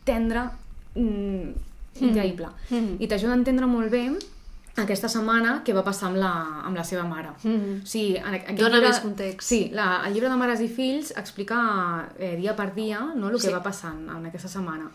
[0.09, 0.49] tendre,
[0.97, 1.53] mm,
[2.01, 2.49] increïble.
[2.71, 2.97] Mm.
[3.01, 4.09] I t'ajuda a entendre molt bé
[4.77, 6.33] aquesta setmana què va passar amb la,
[6.67, 7.29] amb la seva mare.
[7.45, 7.83] Mhm.
[7.85, 9.47] O sigui, en, aquest Dóna més context.
[9.47, 13.37] Sí, la, el llibre de Mares i Fills explica eh, dia per dia no, el
[13.39, 13.53] que Sí.
[13.53, 14.91] va passant en aquesta setmana.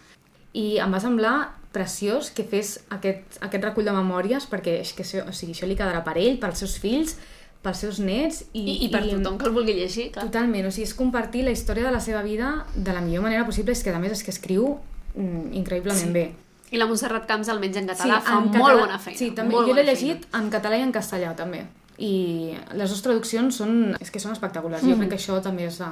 [0.54, 5.04] I em va semblar preciós que fes aquest, aquest recull de memòries perquè és que
[5.04, 7.16] això, o sigui, això li quedarà per ell, pels seus fills,
[7.62, 10.26] pels seus nets i, i, i per tothom que el vulgui llegir, clar.
[10.26, 13.46] Totalment, o sigui, és compartir la història de la seva vida de la millor manera
[13.46, 14.78] possible, és que a més és que escriu
[15.16, 16.12] mm, increïblement Sí.
[16.12, 16.34] bé.
[16.72, 19.18] I la Montserrat Camps, almenys en català, fa en molt català- bona feina.
[19.18, 19.52] Sí, també.
[19.56, 21.66] molt Jo l'he llegit en català i en castellà, també.
[21.98, 24.84] I les dues traduccions són, és que són espectaculars.
[24.84, 25.88] Jo crec que això també és de,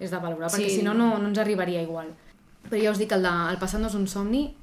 [0.00, 0.70] és de valorar, perquè Mm.
[0.70, 0.76] Sí.
[0.76, 2.08] si no, no, no ens arribaria igual.
[2.70, 4.54] Però ja us dic, el, de, el passat no és un somni,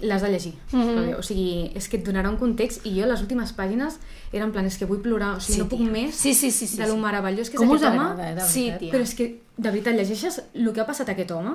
[0.00, 0.54] l'has de llegir.
[0.72, 1.14] Mhm.
[1.18, 3.98] O sigui, és que et donarà un context i jo les últimes pàgines
[4.32, 5.90] eren en plan, és que vull plorar, o sigui, no puc tia.
[5.90, 7.00] més Sí, sí, sí, sí, de lo sí.
[7.00, 7.98] meravellós que és Com aquest home.
[7.98, 8.78] agrada, eh, de Sí, veritat?
[8.80, 8.92] tia.
[8.92, 11.52] Però és que, de veritat, llegeixes el que ha passat a aquest home,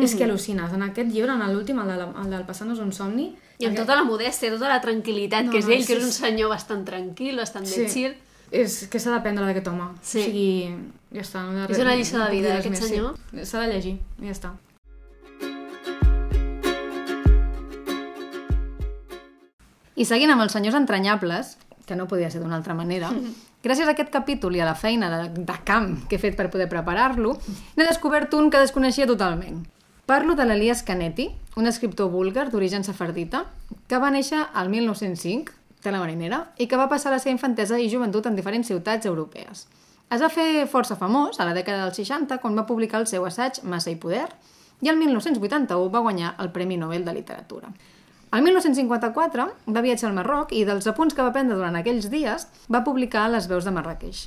[0.00, 0.72] és que al·lucines.
[0.72, 3.34] En aquest llibre, en l'últim, el, de la- el del Passant no és un somni...
[3.58, 5.92] I amb aquest- tota la modèstia, tota la tranquil·litat No, que és no, ell, que
[5.94, 6.22] sí, és un sí.
[6.24, 7.86] senyor bastant tranquil, bastant sí.
[7.92, 8.14] chill.
[8.50, 9.90] És que s'ha d'aprendre d'aquest home.
[10.02, 10.20] Sí.
[10.20, 10.74] O sigui,
[11.12, 11.42] ja està.
[11.44, 13.16] No És una lliçó de vida, res aquest més, senyor.
[13.30, 13.44] Sí.
[13.46, 14.52] S'ha de llegir, i ja està.
[19.94, 23.10] I seguint amb els senyors entranyables, que no podia ser d'una altra manera,
[23.64, 26.48] gràcies a aquest capítol i a la feina de, de camp que he fet per
[26.50, 27.36] poder preparar-lo,
[27.76, 29.62] n'he descobert un que desconeixia totalment.
[30.06, 33.44] Parlo de l'Elias Canetti, un escriptor búlgar d'origen safardita,
[33.86, 37.78] que va néixer al 1905, de la marinera, i que va passar la seva infantesa
[37.78, 39.68] i joventut en diferents ciutats europees.
[40.10, 43.22] Es va fer força famós a la dècada dels 60 quan va publicar el seu
[43.30, 44.26] assaig Massa i Poder
[44.82, 47.70] i el 1981 va guanyar el Premi Nobel de Literatura.
[48.34, 52.50] El 1954 va viatjar al Marroc i dels apunts que va prendre durant aquells dies
[52.66, 54.26] va publicar Les veus de Marrakeix.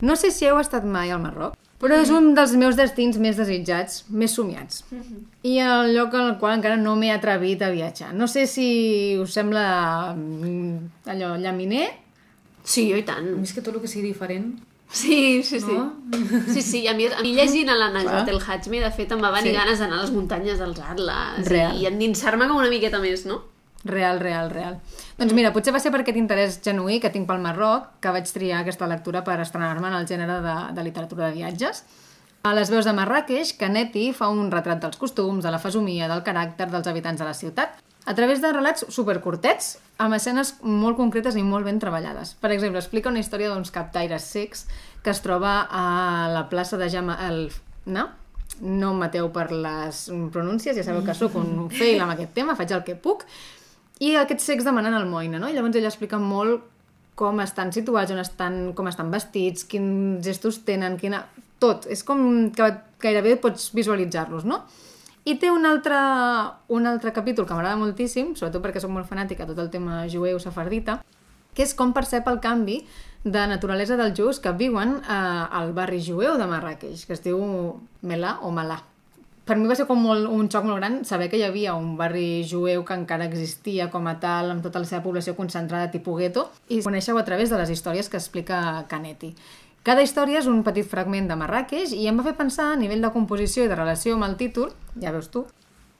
[0.00, 3.36] No sé si heu estat mai al Marroc, però és un dels meus destins més
[3.36, 4.84] desitjats, més somiats.
[5.44, 8.12] I el lloc al qual encara no m'he atrevit a viatjar.
[8.14, 11.90] No sé si us sembla mm, allò llaminer.
[12.64, 13.26] Sí, jo i tant.
[13.44, 14.54] És que tot el que sigui diferent...
[14.94, 15.72] Sí, sí, sí.
[15.74, 15.92] No?
[16.52, 18.34] Sí, sí, i a mi, a mi llegint a la Najat Clar.
[18.34, 19.56] el Hajmi, de fet, em va venir Sí.
[19.56, 21.74] ganes d'anar a les muntanyes dels Atlas Real.
[21.80, 23.40] i endinsar-me com una miqueta més, no?
[23.84, 24.78] Real, real, real.
[25.18, 28.30] Doncs mira, potser va ser per aquest interès genuí que tinc pel Marroc que vaig
[28.32, 31.84] triar aquesta lectura per estrenar-me en el gènere de, de literatura de viatges.
[32.44, 36.24] A les veus de Marrakeix, Canetti fa un retrat dels costums, de la fesomia, del
[36.26, 41.38] caràcter dels habitants de la ciutat, a través de relats supercurtets, amb escenes molt concretes
[41.40, 42.34] i molt ben treballades.
[42.40, 44.66] Per exemple, explica una història d'uns captaires secs
[45.04, 47.48] que es troba a la plaça de Jama el...
[47.86, 48.10] No?
[48.60, 52.58] No em mateu per les pronúncies, ja sabeu que sóc un fail amb aquest tema,
[52.60, 53.24] faig el que puc.
[54.02, 55.48] I aquests secs demanen almoina, no?
[55.48, 56.64] I llavors ella explica molt
[57.14, 61.24] com estan situats, on estan, com estan vestits, quins gestos tenen, quina...
[61.62, 61.86] tot.
[61.86, 62.66] És com que
[63.00, 64.64] gairebé pots visualitzar-los, no?
[65.24, 65.96] I té un altre,
[66.68, 70.36] un altre capítol que m'agrada moltíssim, sobretot perquè soc molt fanàtica tot el tema jueu
[70.42, 70.98] safardita,
[71.54, 72.82] que és com percep el canvi
[73.24, 75.14] de naturalesa dels jueus que viuen eh,
[75.60, 77.40] al barri jueu de Marrakeix, que es diu
[78.02, 78.82] Melà o Malà.
[79.44, 81.98] Per mi va ser com molt, un xoc molt gran saber que hi havia un
[81.98, 86.16] barri jueu que encara existia com a tal, amb tota la seva població concentrada tipus
[86.16, 89.34] gueto, i conèixer-ho a través de les històries que explica Canetti.
[89.84, 93.04] Cada història és un petit fragment de Marrakeix i em va fer pensar a nivell
[93.04, 95.42] de composició i de relació amb el títol, ja veus tu,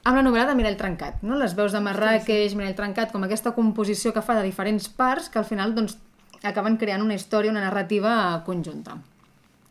[0.05, 1.37] amb la novel·la de Mirall Trencat, no?
[1.37, 2.57] les veus de Marrakeix, sí, sí.
[2.57, 5.99] Mirall Trencat, com aquesta composició que fa de diferents parts que al final doncs,
[6.41, 8.97] acaben creant una història, una narrativa conjunta.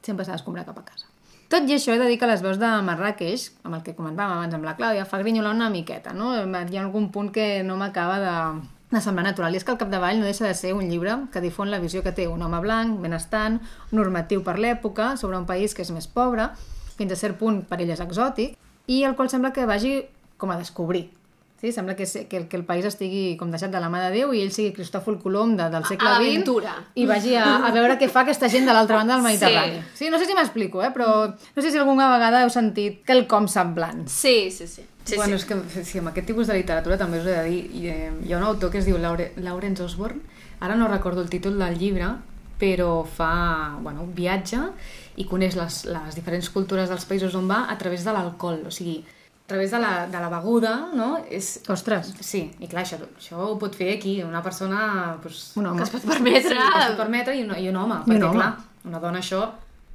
[0.06, 1.13] Sempre s'ha d'escombrar cap a casa.
[1.52, 4.38] Tot i això, he de dir que les veus de Marrakeix, amb el que comentàvem
[4.38, 6.32] abans amb la Clàudia, fa grinyolar una miqueta, no?
[6.34, 8.36] Hi ha algun punt que no m'acaba de,
[8.94, 9.54] de semblar natural.
[9.54, 12.02] I és que el capdavall no deixa de ser un llibre que difon la visió
[12.02, 13.60] que té un home blanc, benestant,
[13.92, 16.48] normatiu per l'època, sobre un país que és més pobre,
[16.96, 19.98] fins a cert punt per ell és exòtic, i el qual sembla que vagi
[20.38, 21.10] com a descobrir.
[21.64, 21.72] Sí?
[21.72, 24.42] Sembla que, que, que el país estigui com deixat de la mà de Déu i
[24.44, 28.26] ell sigui Cristòfol Colom de, del segle XX i vagi a, a veure què fa
[28.26, 29.78] aquesta gent de l'altra banda del Mediterrani.
[29.94, 30.04] Sí.
[30.04, 30.90] sí no sé si m'explico, eh?
[30.92, 34.04] però no sé si alguna vegada heu sentit quelcom semblant.
[34.12, 34.84] Sí, sí, sí.
[35.04, 35.40] Sí, bueno, sí.
[35.40, 38.12] és que sí, amb aquest tipus de literatura també us he de dir, hi, eh,
[38.28, 40.20] hi ha un autor que es diu Laure, Lawrence Osborne,
[40.60, 42.12] ara no recordo el títol del llibre,
[42.60, 43.32] però fa
[43.80, 44.60] bueno, un viatge
[45.16, 48.72] i coneix les, les diferents cultures dels països on va a través de l'alcohol, o
[48.72, 49.00] sigui,
[49.44, 51.18] a través de la, de la beguda, no?
[51.30, 51.60] És...
[51.68, 52.14] Ostres!
[52.24, 55.76] Sí, i clar, això, això ho pot fer aquí una persona pues, un home.
[55.82, 56.54] Que es pot permetre.
[56.54, 58.38] Sí, que es pot permetre i un, i un home, I un perquè home.
[58.40, 58.54] clar,
[58.88, 59.42] una dona això...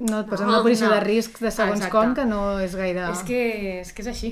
[0.00, 0.94] No et posa en No, una posició no.
[0.94, 1.92] de risc de segons Exacte.
[1.96, 3.08] com que no és gaire...
[3.10, 3.40] És, que,
[3.82, 4.30] és que és així.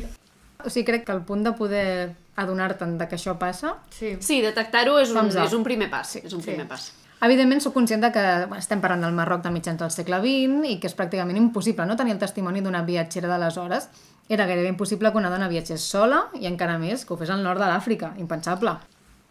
[0.65, 1.85] O sigui, crec que el punt de poder
[2.41, 4.15] adonar-te'n de que això passa Sí.
[4.25, 6.09] Sí, detectar-ho és, un, és un primer pas.
[6.15, 6.53] Sí, és un sí.
[6.53, 6.93] primer pas.
[7.21, 10.69] Evidentment, sóc conscient de que bueno, estem parlant del Marroc de mitjans del segle XX
[10.71, 13.89] i que és pràcticament impossible no tenir el testimoni d'una viatgera d'aleshores.
[14.29, 17.43] Era gairebé impossible que una dona viatgés sola i encara més que ho fes al
[17.43, 18.77] nord de l'Àfrica, impensable.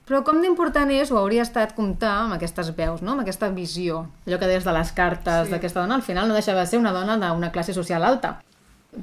[0.08, 3.14] Però com d'important és, o hauria estat comptar amb aquestes veus, no?
[3.14, 5.52] amb aquesta visió, allò que deies de les cartes Sí.
[5.54, 8.42] d'aquesta dona, al final no deixava de ser una dona d'una classe social alta.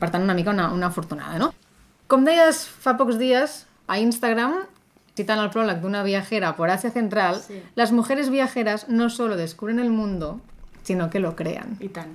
[0.01, 1.53] Per tant, una mica una, una afortunada, no?
[2.09, 4.64] Com deies fa pocs dies, a Instagram,
[5.16, 7.61] citant el pròleg d'una viajera por Asia Central, Sí.
[7.77, 10.40] las mujeres viajeras no solo descubren el mundo,
[10.83, 11.77] sino que lo crean.
[11.81, 12.12] I tant.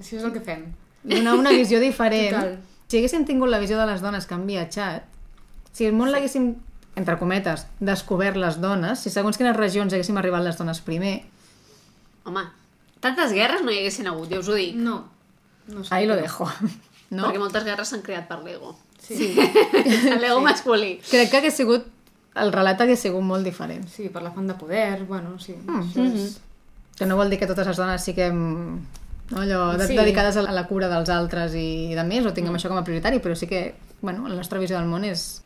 [0.00, 0.64] Això és el que fem.
[1.04, 2.34] Donar una visió diferent.
[2.34, 2.58] Total.
[2.88, 5.04] Si haguéssim tingut la visió de les dones que han viatjat,
[5.72, 6.54] si el món l'haguéssim,
[6.96, 11.24] entre cometes, descobert les dones, si segons quines regions haguéssim arribat les dones primer,
[12.24, 12.40] Home,
[13.00, 14.74] tantes guerres no hi haguessin hagut, ja us ho dic.
[14.76, 15.04] No.
[15.68, 16.48] no sé ahí lo dejo.
[17.14, 17.28] No?
[17.28, 18.72] Perquè moltes guerres s'han creat per l'ego.
[18.98, 19.36] Sí.
[19.38, 20.44] El L'ego sí.
[20.44, 20.88] masculí.
[21.10, 21.84] Crec que hagués sigut,
[22.34, 23.86] el relat hagués sigut molt diferent.
[23.88, 25.54] sí, per la font de poder, bueno, sí.
[25.54, 25.80] Mm.
[25.80, 26.40] Això és...
[26.98, 28.36] Que no vol dir que totes les dones siguem
[29.30, 29.96] no, allò, de, Sí.
[29.96, 33.18] dedicades a la cura dels altres i de més, o tinguem això com a prioritari,
[33.18, 35.42] però sí que, bueno, la nostra visió del món és...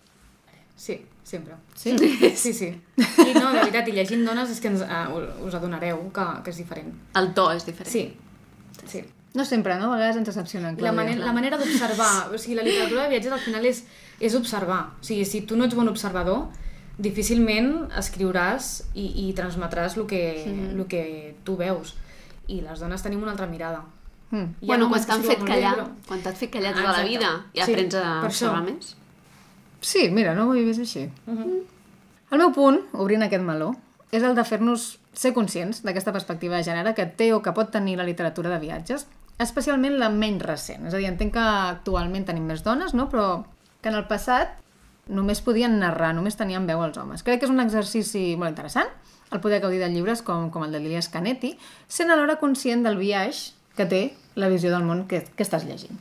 [0.77, 1.55] Sí, sempre.
[1.75, 1.95] Sí?
[2.37, 2.69] Sí, sí.
[2.97, 6.51] I no, de veritat, i llegint dones és que ens, uh, us adonareu que, que
[6.51, 6.93] és diferent.
[7.17, 7.93] El to és diferent.
[7.93, 8.05] Sí,
[8.87, 9.05] sí.
[9.35, 9.93] No sempre, no?
[9.93, 13.33] A vegades ens decepcionen, La, manera, la manera d'observar, o sigui, la literatura de viatges
[13.33, 13.85] al final és,
[14.21, 14.95] és observar.
[15.01, 16.47] O sigui, si tu no ets bon observador,
[16.99, 21.03] difícilment escriuràs i, i transmetràs el que, el que
[21.47, 21.95] tu veus.
[22.49, 23.85] I les dones tenim una altra mirada.
[24.31, 24.59] Mm.
[24.67, 27.09] Bueno, quan t'han fet callar, però- quan t'has fet callar tota la Exacte.
[27.09, 28.95] vida i Sí, aprens a observar més.
[29.81, 31.09] Sí, mira, no ho havia vist així.
[31.27, 31.61] Mhm.
[32.31, 33.75] El meu punt, obrint aquest meló,
[34.13, 37.71] és el de fer-nos ser conscients d'aquesta perspectiva de gènere que té o que pot
[37.71, 39.07] tenir la literatura de viatges,
[39.39, 40.87] especialment la menys recent.
[40.87, 43.09] És a dir, entenc que actualment tenim més dones, no?
[43.09, 43.45] però
[43.81, 44.59] que en el passat
[45.09, 47.25] només podien narrar, només tenien veu els homes.
[47.25, 48.91] Crec que és un exercici molt interessant,
[49.33, 51.55] el poder gaudir de llibres com, com el de l'Ilias Canetti,
[51.89, 54.03] sent alhora conscient del viatge que té
[54.37, 55.99] la visió del món que, que estàs llegint.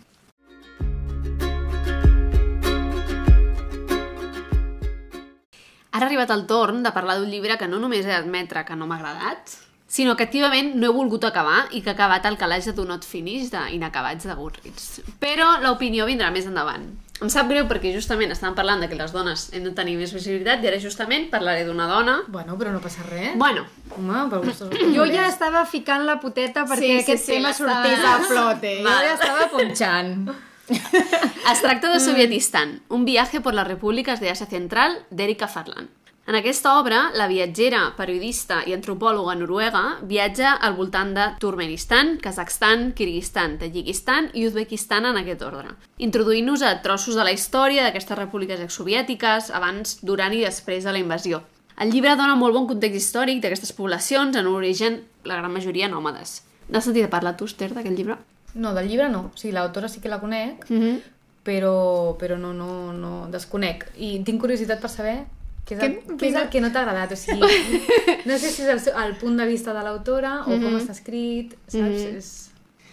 [5.97, 8.75] Ara ha arribat el torn de parlar d'un llibre que no només he d'admetre que
[8.77, 9.55] no m'ha agradat,
[9.89, 12.85] sinó que activament no he volgut acabar i que ha acabat al calaix de Do
[12.85, 15.01] Not Finish d'inacabats Goodreads.
[15.17, 16.85] Però l'opinió vindrà més endavant.
[17.17, 20.11] Em sap greu perquè justament estàvem parlant de que les dones hem de tenir més
[20.13, 22.19] visibilitat i ara justament parlaré d'una dona...
[22.29, 23.33] Bueno, però no passa res.
[23.41, 23.65] Bueno,
[23.97, 27.53] Home, per gustos Jo ja estava ficant la poteta perquè Sí, sí, aquest sí, tema
[27.57, 28.75] sortís a flote.
[28.85, 30.27] Jo ja estava punxant.
[30.67, 35.96] Es tracta de Sovietistan, un viatge per les repúbliques d'Àsia Central d'Erika Farland.
[36.27, 42.89] En aquesta obra, la viatgera, periodista i antropòloga noruega viatja al voltant de Turkmenistan, Kazakhstan,
[42.97, 45.71] Kirguistan, Tajikistan i Uzbekistan en aquest ordre,
[46.03, 50.99] introduint-nos a trossos de la història d'aquestes repúbliques exsoviètiques abans, durant i després de la
[50.99, 51.39] invasió.
[51.79, 56.41] El llibre dona molt bon context històric d'aquestes poblacions, en origen la gran majoria nòmades.
[56.67, 58.19] N'has sentit a parlar tu, Esther, d'aquest llibre?
[58.53, 59.29] No, del llibre no.
[59.31, 61.01] O sigui, l'autora sí que la conec, Mm -hmm.
[61.47, 63.93] però, però no, no, no desconec.
[63.95, 65.36] I tinc curiositat per saber
[65.67, 67.11] què és el, Què- què és el que no t'ha agradat.
[67.11, 67.41] O sigui,
[68.29, 71.55] no sé si és el, el punt de vista de l'autora o com està escrit,
[71.67, 72.03] saps?
[72.11, 72.29] És...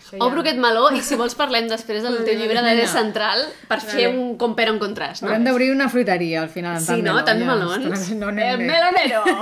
[0.04, 2.90] això ja- Obro aquest meló i si vols parlem després del teu llibre de Vinga.
[2.92, 5.30] central per fer un compare en contrast, no?
[5.30, 6.80] Haurem d'obrir una fruiteria al final.
[6.84, 7.16] Sí, no?
[7.24, 8.10] Tants melons.
[8.20, 8.56] No bé.
[8.58, 9.22] melonero!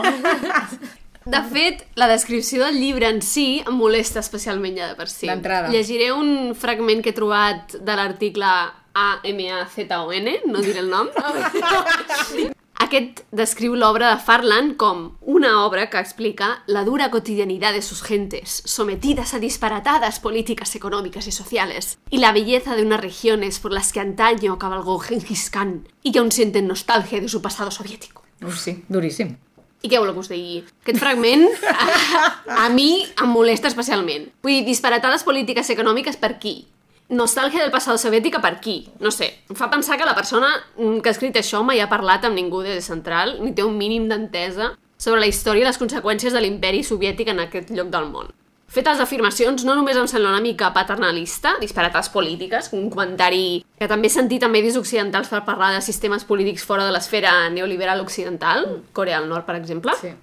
[1.24, 5.28] De fet, la descripció del llibre en si em molesta especialment ja de per si.
[5.30, 5.68] D'entrada.
[5.70, 8.48] Llegiré un fragment que he trobat de l'article
[8.92, 11.06] A-M-A-Z-O-N, no diré el nom.
[12.82, 18.02] Aquest descriu l'obra de Farland com una obra que explica la dura cotidianidad de sus
[18.02, 23.72] gentes, sometidas a disparatadas políticas económicas y sociales, y la belleza de unas regiones por
[23.72, 28.24] las que antaño cabalgó Genghis Khan y que aún sienten nostalgia de su pasado soviético.
[28.42, 29.36] Uf, sí, duríssim.
[29.82, 30.60] I què voleu que us digui?
[30.82, 34.28] Aquest fragment a, a mi em molesta especialment.
[34.42, 36.64] Vull dir, disparatades polítiques econòmiques per qui?
[37.12, 38.86] Nostàlgia del passat soviètica per qui?
[39.04, 40.48] No sé, em fa pensar que la persona
[40.78, 43.76] mm, que ha escrit això mai ha parlat amb ningú de Central ni té un
[43.76, 48.08] mínim d'entesa sobre la història i les conseqüències de l'imperi soviètic en aquest lloc del
[48.08, 48.30] món.
[48.72, 54.08] Fetes afirmacions, no només em sembla una mica paternalista, disparates polítiques, un comentari que també
[54.08, 58.64] he sentit en medis occidentals per parlar de sistemes polítics fora de l'esfera neoliberal occidental,
[58.96, 60.14] Corea del Nord, per exemple, Sí.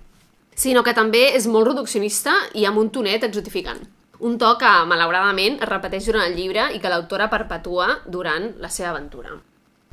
[0.56, 3.86] sinó que també és molt reduccionista i amb un tonet exotificant.
[4.20, 8.68] Un to que, malauradament, es repeteix durant el llibre i que l'autora perpetua durant la
[8.68, 9.38] seva aventura.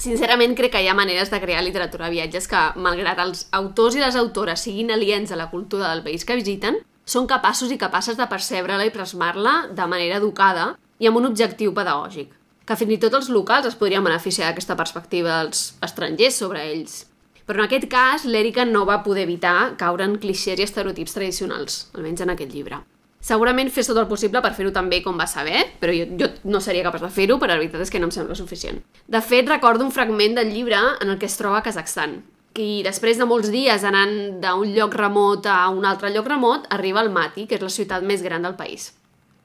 [0.03, 3.95] Sincerament, crec que hi ha maneres de crear literatura de viatges que, malgrat els autors
[3.97, 7.79] i les autores siguin aliens a la cultura del país que visiten, són capaços i
[7.79, 12.35] capaces de percebre-la i plasmar-la de manera educada i amb un objectiu pedagògic,
[12.67, 17.05] que fins i tot els locals es podrien beneficiar d'aquesta perspectiva dels estrangers sobre ells.
[17.47, 21.81] Però en aquest cas, l'Èrica no va poder evitar caure en clixés i estereotips tradicionals,
[21.95, 22.83] almenys en aquest llibre.
[23.27, 26.31] Segurament fes tot el possible per fer-ho tan bé com va saber, però jo, jo
[26.47, 28.79] no seria capaç de fer-ho, però la veritat és que no em sembla suficient.
[29.11, 32.21] De fet, recordo un fragment del llibre en el que es troba a Kazakhstan,
[32.57, 37.03] i després de molts dies anant d'un lloc remot a un altre lloc remot, arriba
[37.03, 38.93] al Mati, que és la ciutat més gran del país.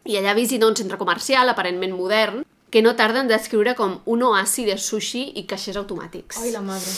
[0.08, 4.24] I allà visita un centre comercial aparentment modern, que no tarda en descriure com un
[4.24, 6.39] oasi de sushi i caixers automàtics.
[6.39, 6.94] Ai, la madre.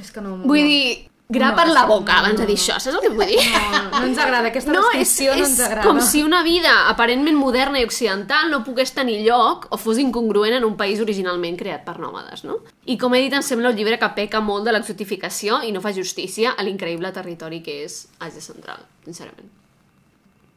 [0.00, 0.38] És que no...
[0.46, 2.62] Vull dir, gra No, per la és- boca no, abans de dir no.
[2.62, 3.38] això, saps el que vull dir?
[3.38, 5.82] No, no ens agrada, aquesta No, és, descripció no és ens agrada.
[5.86, 10.54] com si una vida aparentment moderna i occidental no pogués tenir lloc o fos incongruent
[10.56, 12.58] en un país originalment creat per nòmades, no?
[12.86, 15.80] I com he dit, em sembla un llibre que peca molt de l'exotificació i no
[15.84, 19.50] fa justícia a l'increïble territori que és Àsia Central, sincerament.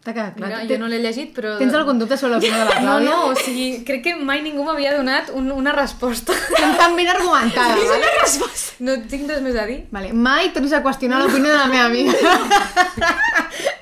[0.01, 0.47] T'ha quedat clar?
[0.49, 1.51] Mira, jo no l'he llegit, però...
[1.59, 3.09] Tens algun dubte sobre l'opinió de la No, Clàudia?
[3.11, 6.33] no, o sigui, crec que mai ningú m'havia donat un, una resposta.
[6.33, 8.09] Estem tan ben argumentada, vale?
[8.81, 9.83] No tinc res més a dir.
[9.93, 12.15] Vale, mai tornis a qüestionar l'opinió de la meva amiga.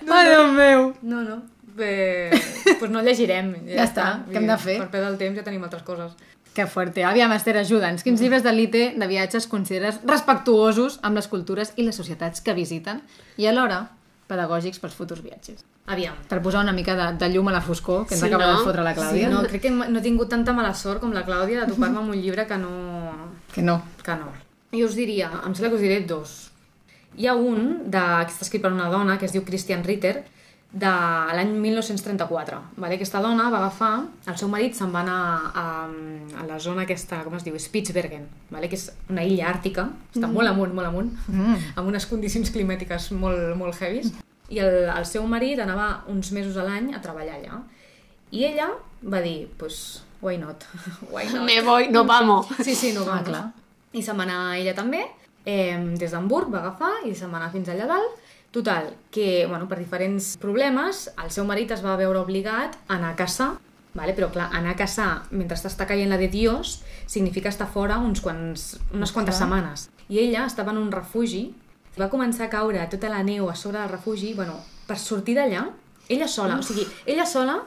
[0.09, 0.89] Ai, Déu meu.
[1.01, 1.37] No, no.
[1.79, 2.31] Bé,
[2.79, 3.53] pues no llegirem.
[3.69, 4.75] Ja està, Vull què hem de fer?
[4.81, 6.11] Per perdre el temps ja tenim altres coses.
[6.51, 7.05] Que fuerte.
[7.07, 8.03] Aviam, Esther, ajuda'ns.
[8.03, 12.99] Quins llibres d'elite de viatges consideres respectuosos amb les cultures i les societats que visiten
[13.39, 13.85] i alhora
[14.29, 15.63] pedagògics pels futurs viatges?
[15.89, 16.15] Aviam.
[16.29, 18.59] Per posar una mica de, de llum a la foscor que ens Sí, acaba no?
[18.59, 19.29] de fotre la Sí, Clàudia.
[19.33, 22.13] no, crec que no he tingut tanta mala sort com la Clàudia de topar-me amb
[22.13, 22.69] un llibre que no...
[23.55, 23.81] Que no.
[24.05, 24.29] Que no.
[24.71, 26.35] Jo us diria, em sembla que us diré dos.
[27.17, 30.19] Hi ha un de, que està escrit per una dona que es diu Christian Ritter
[30.71, 30.85] de
[31.33, 32.59] l'any 1934.
[32.77, 32.95] Vale?
[32.99, 35.63] Aquesta dona va agafar, el seu marit se'n va anar a,
[36.41, 38.69] a la zona aquesta, com es diu, Spitsbergen, vale?
[38.69, 41.55] que és una illa àrtica, està molt amunt, molt amunt, Mm.
[41.75, 44.11] amb unes condicions climàtiques molt, molt heavies,
[44.49, 47.63] i el, el seu marit anava uns mesos a l'any a treballar allà.
[48.31, 48.69] I ella
[49.01, 50.65] va dir, pues, why not?
[51.11, 51.45] Why not?
[51.45, 52.45] Me voy, no vamos.
[52.63, 53.23] Sí, sí, no Ah, vamos.
[53.27, 53.43] clar.
[53.93, 55.01] I se'n va anar ella també,
[55.45, 58.19] eh, des d'Hamburg va agafar i se'n va anar fins allà dalt.
[58.51, 63.11] Total, que bueno, per diferents problemes el seu marit es va veure obligat a anar
[63.13, 63.51] a caçar,
[63.93, 64.15] vale?
[64.17, 68.23] però clar, anar a caçar mentre t'està caient la de Dios significa estar fora uns
[68.25, 69.89] quants, unes quantes setmanes.
[70.09, 71.51] I ella estava en un refugi,
[71.99, 74.57] va començar a caure tota la neu a sobre del refugi, bueno,
[74.87, 75.67] per sortir d'allà,
[76.09, 77.59] ella sola, o sigui, ella sola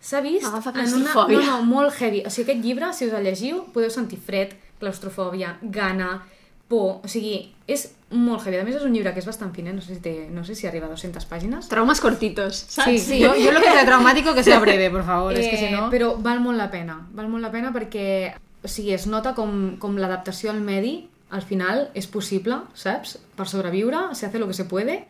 [0.00, 1.12] s'ha vist Agafa en una...
[1.12, 2.22] No, no, molt heavy.
[2.24, 6.22] O sigui, aquest llibre, si us el llegiu, podeu sentir fred, claustrofòbia, gana,
[6.68, 7.00] por...
[7.04, 8.58] O sigui, és molt heavy.
[8.60, 10.54] A més, és un llibre que és bastant finet, no sé si, té, no sé
[10.54, 11.68] si arriba a 200 pàgines.
[11.68, 12.88] Traumes cortitos, saps?
[12.90, 13.18] Sí, sí.
[13.20, 15.34] Yo, yo lo que sea traumático que sea breve, por favor.
[15.34, 15.88] es que si no...
[15.88, 17.00] Eh, Però val molt la pena.
[17.12, 18.34] Val molt la pena perquè
[18.64, 23.18] o sigui, es nota com, com l'adaptació al medi al final és possible, saps?
[23.36, 25.02] Per sobreviure, se hace lo que se puede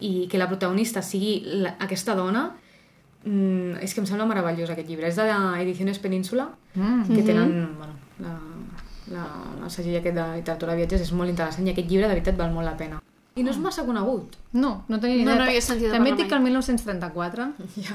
[0.00, 2.50] i que la protagonista sigui la, aquesta dona
[3.24, 5.08] mm, és que em sembla meravellós aquest llibre.
[5.08, 5.28] És de
[5.62, 7.14] Ediciones Península, Mm.
[7.14, 8.34] que tenen bueno, la,
[9.12, 9.24] la,
[9.64, 12.36] el segell aquest de literatura de viatges és molt interessant i aquest llibre de veritat
[12.36, 13.00] val molt la pena.
[13.38, 14.32] I no és massa conegut.
[14.52, 15.44] No, no tenia ni No idea.
[15.44, 17.44] n'havia sentit a També et dic que el 1934,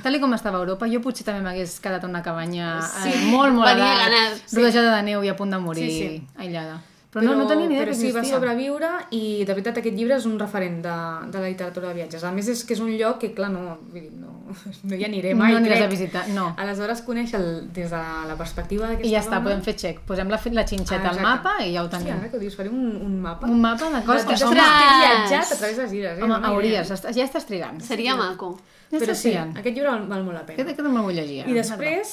[0.06, 3.52] tal i com estava Europa, jo potser també m'hagués quedat a una cabanya eh, molt,
[3.54, 4.56] molt Venia edat, ganes, sí.
[4.56, 6.28] rodejada de neu i a punt de morir, Sí, sí.
[6.38, 6.80] aïllada.
[7.14, 8.40] Però, no, no tenia ni idea però que sí, va existia.
[8.40, 10.94] sobreviure i de veritat aquest llibre és un referent de,
[11.30, 12.24] de la literatura de viatges.
[12.26, 14.32] A més és que és un lloc que, clar, no, no,
[14.90, 15.86] no hi aniré mai, No aniràs crec.
[15.86, 16.48] a visitar, no.
[16.58, 18.02] Aleshores conèixer el, des de
[18.32, 19.44] la perspectiva d'aquesta I ja està, dona...
[19.46, 20.02] podem fer check.
[20.10, 22.18] Posem la, la xinxeta Ah, al mapa i ja ho Hòstia, tenim.
[22.18, 23.46] ara que ho dius, faré un, un mapa.
[23.48, 24.52] Un mapa de coses que som...
[24.52, 26.24] He viatjat a través dels llibres, eh?
[26.26, 27.78] Home, No hauries, estàs- ja estàs trigant.
[27.82, 28.56] Seria maco.
[28.92, 29.54] Ja Però sí, trigant.
[29.58, 30.58] aquest llibre val, val molt la pena.
[30.62, 31.44] Aquest, aquest me'l vull llegir.
[31.50, 32.12] I després,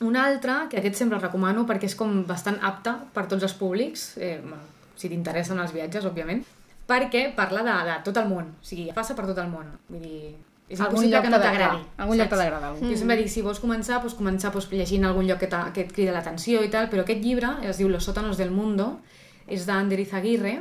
[0.00, 3.54] un altre, que aquest sempre el recomano perquè és com bastant apte per tots els
[3.54, 4.62] públics, eh, bueno,
[4.96, 6.42] si t'interessen els viatges, òbviament,
[6.88, 9.70] perquè parla de, de tot el món, o sigui, passa per tot el món.
[9.88, 10.34] Vull dir,
[10.68, 11.80] és Algun lloc que no t'agradi.
[11.96, 12.90] algun lloc d'agradar, algun.
[12.90, 15.92] Jo sempre dic, si vols començar, doncs començar doncs, llegint algun lloc que, que et
[15.92, 19.00] crida l'atenció i tal, però aquest llibre es diu Los sótanos del mundo,
[19.46, 20.58] és d'Ander Izaguirre,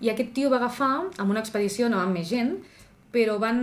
[0.00, 2.58] i aquest tio va agafar, amb una expedició, no amb més gent,
[3.16, 3.58] però van,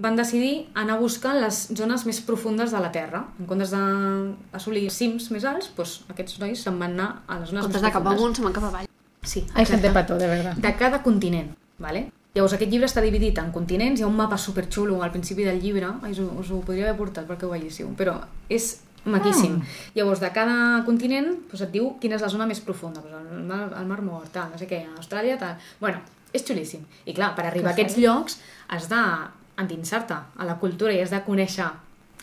[0.00, 3.20] van decidir anar a buscar les zones més profundes de la Terra.
[3.38, 7.66] En comptes d'assolir cims més alts, doncs aquests nois se'n van anar a les zones
[7.66, 8.22] Comptes més de cap profundes.
[8.22, 8.88] amunt, se'n van cap avall.
[9.24, 9.92] Sí, Hay gente exacte.
[9.92, 10.56] pato, de verdad.
[10.56, 12.06] De cada continent, ¿vale?
[12.34, 15.60] Llavors, aquest llibre està dividit en continents, hi ha un mapa superxulo al principi del
[15.62, 18.16] llibre, ai, us, ho- us ho podria haver portat perquè ho veiéssiu, però
[18.48, 19.60] és maquíssim.
[19.94, 23.44] Llavors, de cada continent doncs et diu quina és la zona més profunda, doncs el,
[23.46, 25.56] mar, el mar mort, tal, no sé què, Austràlia, tal...
[25.80, 26.00] Bueno,
[26.34, 26.84] és xulíssim.
[27.06, 28.38] I clar, per arribar a aquests llocs
[28.74, 31.70] has d'endinsar-te a la cultura i has de conèixer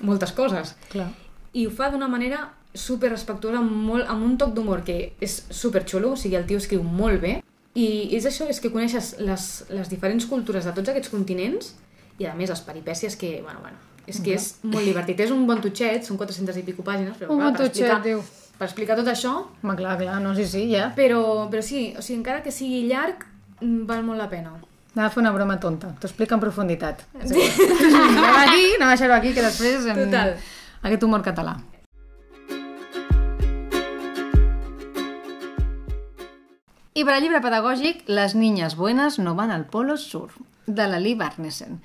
[0.02, 1.12] moltes coses Clar.
[1.54, 5.38] i ho fa d'una manera super respectuosa, amb, molt, amb un toc d'humor que és
[5.52, 7.38] super xulo, o sigui, el tio escriu molt bé,
[7.76, 11.74] i és això, és que coneixes les, les diferents cultures de tots aquests continents,
[12.20, 15.20] i a més les peripècies que, bueno, bueno, és que és molt divertit.
[15.24, 17.88] És un bon tutxet, són 400 i pico pàgines, però Un clar, bon per tutxet,
[17.88, 18.24] explicar, diu.
[18.58, 19.34] per explicar tot això,
[19.64, 20.90] Home, clar, clar, no, sí, sí, ja.
[20.96, 23.28] però, però sí, o sigui, encara que sigui llarg,
[23.62, 24.54] val molt la pena.
[24.92, 25.94] Anava a fer una broma tonta.
[26.00, 27.06] T'ho explica en profunditat.
[27.24, 27.40] Sí.
[27.40, 29.86] anem aquí, anem a deixar-ho aquí, que després...
[29.88, 30.02] Em...
[30.06, 30.36] Total.
[30.82, 31.60] Aquest humor català.
[36.92, 40.28] I per al llibre pedagògic, Les niñas buenas no van al polo sur,
[40.68, 41.80] de la Lee Barnesen.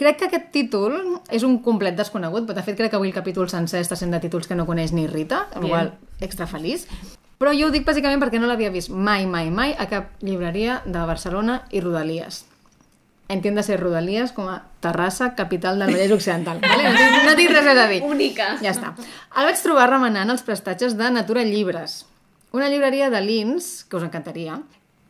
[0.00, 0.94] Crec que aquest títol
[1.30, 4.14] és un complet desconegut, però de fet crec que avui el capítol sencer està sent
[4.14, 5.92] de títols que no coneix ni Rita, amb qual
[6.24, 6.86] extra feliç.
[7.42, 10.80] Però jo ho dic bàsicament perquè no l'havia vist mai, mai, mai a cap llibreria
[10.86, 12.44] de Barcelona i Rodalies.
[13.32, 16.60] Entiéndase Rodalies com a Terrassa, capital del Vallès Occidental.
[16.62, 16.88] Vale?
[16.88, 18.00] No, tinc, no tinc res a dir.
[18.06, 18.48] Única.
[18.62, 18.92] Ja està.
[19.36, 22.04] El vaig trobar remenant els prestatges de Natura Llibres,
[22.52, 24.58] una llibreria de Lins, que us encantaria,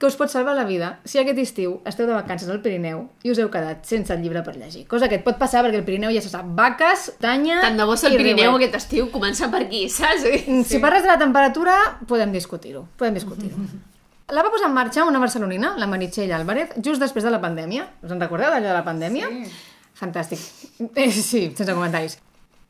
[0.02, 3.30] que us pot salvar la vida si aquest estiu esteu de vacances al Pirineu i
[3.30, 4.82] us heu quedat sense el llibre per llegir.
[4.90, 7.86] Cosa que et pot passar perquè el Pirineu ja se sap vaques, tanya Tant de
[7.86, 8.64] bo el Pirineu riuet.
[8.64, 10.26] aquest estiu comença per aquí, saps?
[10.66, 11.78] Si parles de la temperatura,
[12.10, 12.82] podem discutir-ho.
[12.98, 13.54] Podem discutir-ho.
[14.32, 17.84] La va posar en marxa una barcelonina, la Meritxell Álvarez, just després de la pandèmia.
[18.02, 19.28] Us en recordeu d'allò de la pandèmia?
[19.28, 19.50] Sí.
[19.98, 20.40] Fantàstic.
[20.94, 22.16] Eh, sí, sense comentaris.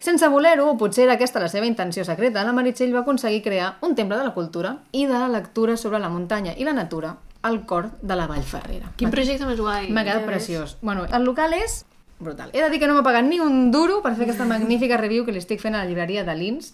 [0.02, 3.76] Sense voler-ho, o potser era aquesta la seva intenció secreta, la Meritxell va aconseguir crear
[3.86, 7.12] un temple de la cultura i de la lectura sobre la muntanya i la natura
[7.42, 8.90] al cor de la Vall Ferrera.
[8.98, 9.92] Quin projecte més guai.
[9.94, 10.74] M'ha quedat preciós.
[10.82, 11.84] Bueno, el local és
[12.18, 12.50] brutal.
[12.50, 15.22] He de dir que no m'ha pagat ni un duro per fer aquesta magnífica review
[15.26, 16.72] que li estic fent a la llibreria de Lins.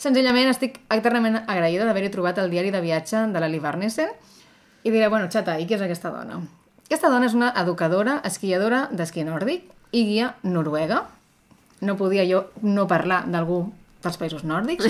[0.00, 4.12] Senzillament estic eternament agraïda d'haver-hi trobat el diari de viatge de la Barnesen
[4.84, 6.42] i diré, bueno, xata, i qui és aquesta dona?
[6.84, 11.06] Aquesta dona és una educadora, esquiadora d'esquí nòrdic i guia noruega.
[11.80, 13.62] No podia jo no parlar d'algú
[14.02, 14.84] dels països nòrdics,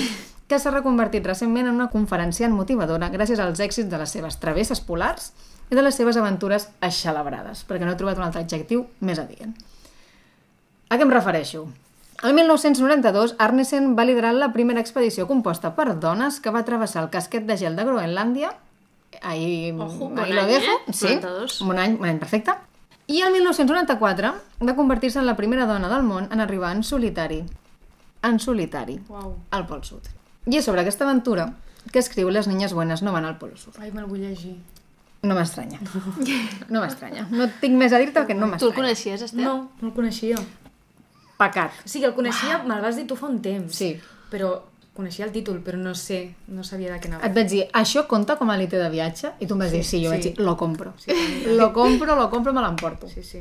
[0.51, 4.81] que s'ha reconvertit recentment en una conferenciant motivadora gràcies als èxits de les seves travesses
[4.83, 5.33] polars
[5.71, 9.55] i de les seves aventures aixelebrades, perquè no he trobat un altre adjectiu més adient.
[10.91, 11.69] A què em refereixo?
[12.27, 17.11] El 1992, Arnesen va liderar la primera expedició composta per dones que va travessar el
[17.15, 18.51] casquet de gel de Groenlàndia.
[19.23, 20.75] Ahí, Ojo, bon lo dejo.
[20.87, 20.93] eh?
[20.93, 21.61] Sí, 92.
[21.63, 22.53] un any, un any perfecte.
[23.11, 24.33] I el 1994
[24.67, 27.41] va convertir-se en la primera dona del món en arribar en solitari,
[28.23, 29.33] en solitari, Uau.
[29.51, 30.07] al Pol Sud.
[30.47, 31.49] I és sobre aquesta aventura
[31.93, 33.75] que escriu Les niñas buenas no van al Pol Sud.
[33.81, 34.55] Ai, me'l vull llegir.
[35.23, 35.81] No m'estranya.
[36.71, 37.27] No m'estranya.
[37.31, 38.77] No tinc més a dir-te que no Tu el m'estranya.
[38.77, 39.45] coneixies, Esther?
[39.45, 40.37] No, no el coneixia.
[41.41, 41.73] Pecat.
[41.85, 43.75] O sigui, el coneixia, me'l vas dir tu fa un temps.
[43.75, 43.95] Sí.
[44.31, 44.55] Però
[44.97, 47.27] coneixia el títol, però no sé, no sabia de què anava.
[47.29, 49.33] Et vaig dir, això compta com a elite de viatge?
[49.41, 50.17] I tu em vas dir, sí, jo sí.
[50.17, 50.93] vaig dir, lo compro.
[50.99, 51.55] Sí, sí.
[51.61, 53.09] Lo compro, lo compro, me l'emporto.
[53.09, 53.41] Sí, sí.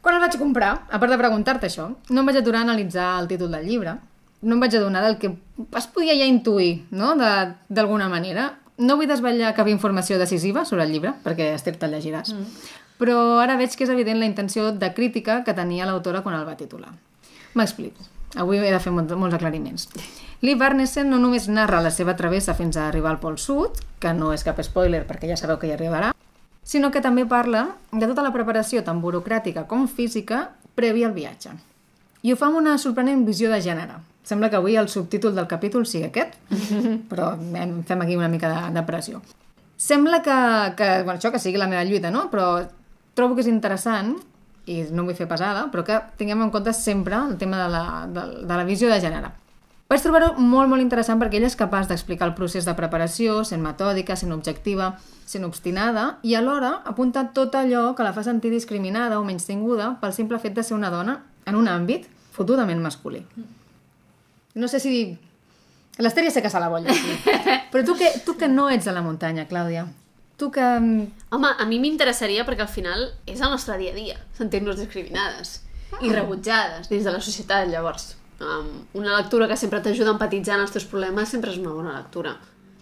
[0.00, 3.08] Quan el vaig comprar, a part de preguntar-te això, no em vaig aturar a analitzar
[3.20, 3.96] el títol del llibre,
[4.42, 5.32] no em vaig adonar del que
[5.80, 8.58] es podia ja intuir, no?, De- d'alguna manera.
[8.78, 12.66] No vull desvetllar cap informació decisiva sobre el llibre, perquè Esther te'l llegiràs, mm.
[13.00, 16.44] però ara veig que és evident la intenció de crítica que tenia l'autora quan el
[16.44, 16.92] va titular.
[17.56, 18.04] M'explico.
[18.36, 19.88] Avui he de fer molts, molts aclariments.
[20.44, 24.12] Lee Barnesen no només narra la seva travessa fins a arribar al Pol Sud, que
[24.12, 26.12] no és cap spoiler perquè ja sabeu que hi arribarà,
[26.66, 31.54] sinó que també parla de tota la preparació, tant burocràtica com física, prèvia al viatge.
[32.26, 34.00] I ho fa amb una sorprenent visió de gènere.
[34.26, 36.34] Sembla que avui el subtítol del capítol sigui aquest,
[37.10, 39.22] però hem, fem aquí una mica de, de pressió.
[39.76, 40.38] Sembla que,
[40.76, 42.26] que, bueno, això que sigui la meva lluita, no?
[42.32, 42.64] Però
[43.14, 44.16] trobo que és interessant,
[44.66, 47.82] i no vull fer pesada, però que tinguem en compte sempre el tema de la,
[48.10, 49.30] de, de la visió de gènere.
[49.86, 53.62] Vaig trobar-ho molt, molt interessant perquè ella és capaç d'explicar el procés de preparació, sent
[53.62, 54.96] metòdica, sent objectiva,
[55.30, 59.92] sent obstinada, i alhora apunta tot allò que la fa sentir discriminada o menys tinguda
[60.00, 63.22] pel simple fet de ser una dona en un àmbit fotudament masculí.
[64.58, 64.96] No sé si...
[66.02, 66.92] L'Estèria sé que se la bolla,
[67.72, 69.86] però tu que, tu que no ets de la muntanya, Clàudia,
[70.36, 70.60] tu que...
[71.30, 75.62] Home, a mi m'interessaria perquè al final és el nostre dia a dia, sentir-nos discriminades
[76.02, 78.16] i rebutjades dins de la societat, llavors.
[78.40, 81.72] Um, una lectura que sempre t'ajuda a empatitzar en els teus problemes sempre és una
[81.72, 82.34] bona lectura.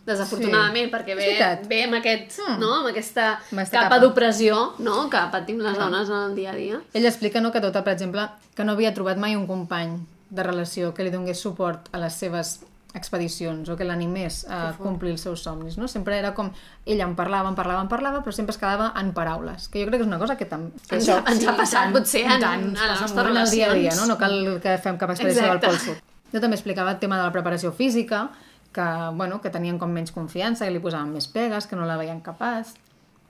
[0.04, 0.92] Desafortunadament, Sí.
[0.92, 1.28] perquè ve,
[1.68, 2.58] ve amb, aquest, Mm.
[2.60, 2.74] no?
[2.80, 3.98] amb aquesta Amb aquesta capa capa.
[4.00, 5.08] d'opressió no?
[5.08, 6.80] que patim les dones en el dia a dia.
[6.92, 9.96] Ella explica no, que tota, per exemple, que no havia trobat mai un company
[10.28, 12.60] de relació que li donés suport a les seves
[12.94, 15.88] expedicions o que l'animés a complir els seus somnis, no?
[15.90, 16.52] Sempre era com...
[16.86, 19.88] Ella en parlava, en parlava, en parlava, però sempre es quedava en paraules, que jo
[19.90, 20.70] crec que és una cosa que també...
[20.86, 23.30] Que Ens, això, ens ha sí, passat, tant, potser, en, tant, en ens les nostres
[23.30, 23.82] en el dia a relacions.
[23.82, 24.06] dia, no?
[24.12, 25.66] No cal que fem cap expedició Exacte.
[25.66, 26.14] del Pol Sud.
[26.34, 28.28] Jo també explicava el tema de la preparació física,
[28.74, 28.86] que,
[29.18, 32.22] bueno, que tenien com menys confiança, que li posaven més pegues, que no la veien
[32.22, 32.76] capaç...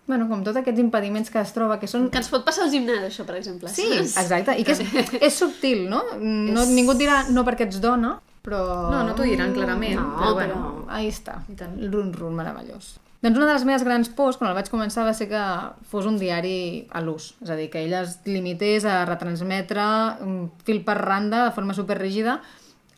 [0.05, 2.73] Bueno, com tots aquests impediments que es troba, que són Que ens pot passar al
[2.75, 3.71] gimnàs, això, per exemple.
[3.73, 6.03] Sí, exacte, i que és, és subtil, no?
[6.21, 8.61] no ningú et dirà no perquè ets dona, però...
[8.93, 10.85] No, no t'ho diran clarament, No, però però, bueno.
[10.93, 12.99] ahí està, el run-run meravellós.
[13.25, 15.43] Doncs una de les meves grans pors, quan el vaig començar, va ser que
[15.89, 17.31] fos un diari a l'ús.
[17.41, 19.87] És a dir, que ella es limités a retransmetre
[20.27, 22.43] un fil per randa, de forma superrígida,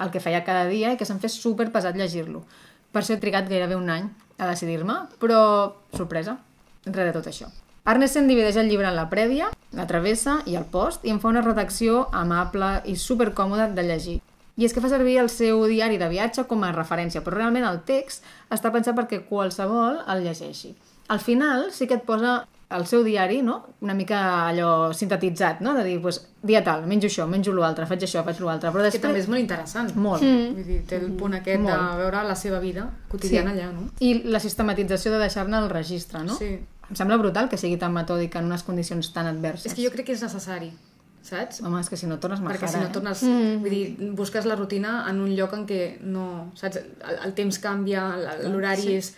[0.03, 2.43] el que feia cada dia i que se'm fes super pesat llegir-lo.
[2.91, 4.11] Per això he trigat gairebé un any
[4.43, 5.39] a decidir-me, però
[5.95, 6.41] sorpresa,
[6.85, 7.53] res de tot això.
[7.87, 11.31] Arnesen divideix el llibre en la prèvia, la travessa i el post i en fa
[11.31, 14.19] una redacció amable i supercòmoda de llegir.
[14.57, 17.67] I és que fa servir el seu diari de viatge com a referència, però realment
[17.69, 20.75] el text està pensat perquè qualsevol el llegeixi.
[21.13, 23.61] Al final sí que et posa el seu diari, no?
[23.81, 25.75] una mica allò sintetitzat, no?
[25.77, 28.89] de dir, pues, dia tal, menjo això, menjo l'altre, faig això, faig l'altre, però Que
[28.89, 29.05] després...
[29.05, 29.93] també és molt interessant.
[29.95, 30.25] Molt.
[30.25, 31.77] Vull dir, té el punt aquest Molt.
[31.77, 33.87] de veure la seva vida quotidiana allà, no?
[34.01, 36.35] I la sistematització de deixar-ne el registre, no?
[36.35, 36.57] Sí.
[36.87, 39.71] Em sembla brutal que sigui tan metòdica en unes condicions tan adverses.
[39.71, 40.73] És que jo crec que és necessari,
[41.29, 41.61] saps?
[41.63, 42.93] Home, és que si no tornes majara, Perquè si no eh?
[42.95, 43.23] tornes...
[43.27, 43.63] Mm.
[43.65, 46.27] Vull dir, busques la rutina en un lloc en què no...
[46.59, 46.83] Saps?
[46.83, 48.09] El, el temps canvia,
[48.47, 48.99] l'horari sí.
[49.01, 49.15] és...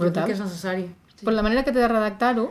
[0.00, 0.26] Brutal.
[0.26, 0.86] que és necessari.
[1.20, 2.48] Però la manera que té de redactar-ho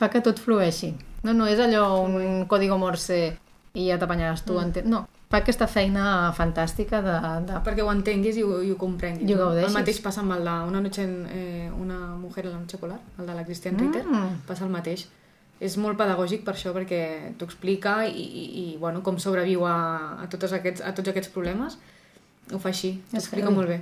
[0.00, 0.94] fa que tot flueixi.
[1.22, 3.20] No, no és allò un código morse
[3.76, 4.56] i ja t'apanyaràs tu.
[4.58, 4.88] Mm.
[4.90, 7.14] No, fa aquesta feina fantàstica de...
[7.46, 7.60] de...
[7.66, 9.28] Perquè ho entenguis i ho, i ho comprenguis.
[9.28, 9.44] I ho no?
[9.44, 9.70] gaudeixis.
[9.70, 12.78] El mateix passa amb el de Una noche en, eh, una mujer en la noche
[12.78, 14.40] polar, el de la Christian Ritter, Mm.
[14.48, 15.06] passa el mateix.
[15.60, 19.76] És molt pedagògic per això, perquè t'ho explica i, i, i bueno, com sobreviu a,
[20.22, 21.76] a, tots aquests, a tots aquests problemes,
[22.52, 23.80] ho fa així, És explica molt bé.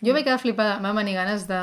[0.00, 1.60] Jo vaig quedar flipada, va venir ganes de...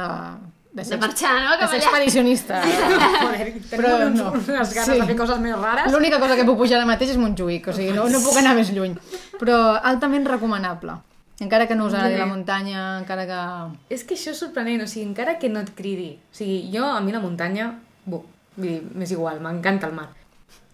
[0.77, 1.55] De, De marxar, no?
[1.57, 2.59] De ser expedicionista.
[3.23, 4.27] Joder, Però uns, no.
[4.35, 4.99] unes ganes Sí.
[4.99, 5.87] de fer coses més rares.
[5.95, 8.53] L'única cosa que puc pujar ara mateix és Montjuïc, o sigui, no, no puc anar
[8.59, 8.93] més lluny.
[9.39, 10.99] Però altament recomanable.
[11.41, 12.19] Encara que no us agradi Bé.
[12.21, 13.39] la muntanya, encara que...
[13.95, 16.11] És que això és sorprenent, o sigui, encara que no et cridi.
[16.29, 17.71] O sigui, jo, a mi la muntanya,
[18.05, 18.21] bu,
[18.57, 20.09] vull dir, m'és igual, m'encanta el mar.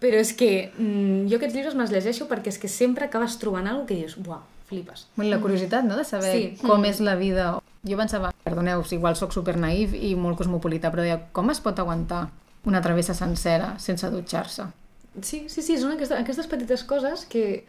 [0.00, 3.68] Però és que mm, jo aquests llibres me'ls llegeixo perquè és que sempre acabes trobant
[3.70, 5.06] alguna que dius, buah, flipes.
[5.16, 6.56] Bueno, la curiositat, no?, de saber Sí.
[6.60, 7.58] com és la vida.
[7.84, 11.60] Jo pensava, perdoneu, si igual sóc super naïf i molt cosmopolita, però deia, com es
[11.60, 12.30] pot aguantar
[12.64, 14.64] una travessa sencera sense dutxar-se?
[15.22, 17.64] Sí, sí, sí, són aquestes, aquestes petites coses que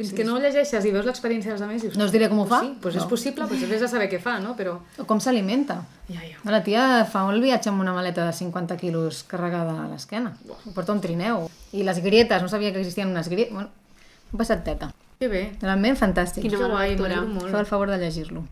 [0.00, 1.96] fins que no ho llegeixes i veus l'experiència dels altres dius...
[2.00, 2.60] No us diré com ho pues fa?
[2.66, 3.02] Sí, pues No.
[3.02, 4.54] és possible, pues vés a saber què fa, no?
[4.56, 4.78] Però...
[4.98, 5.82] O com s'alimenta?
[6.08, 6.38] Ja, ja.
[6.48, 10.32] La tia fa el viatge amb una maleta de 50 quilos carregada a l'esquena.
[10.48, 11.50] Ho porta un trineu.
[11.76, 13.52] I les grietes, no sabia que existien unes grietes.
[13.52, 13.68] Bueno,
[14.32, 14.90] un passat teta.
[15.20, 15.42] Que bé.
[15.60, 16.42] Realment fantàstic.
[16.46, 17.20] Quina bona guai, lectura.
[17.50, 18.46] Feu el favor de llegir-lo.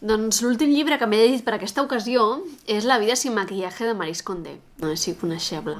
[0.00, 2.22] Doncs l'últim llibre que m'he llegit per aquesta ocasió
[2.66, 4.54] és La vida sin maquillaje de Maris Condé.
[4.80, 5.74] No sé si coneixeu la-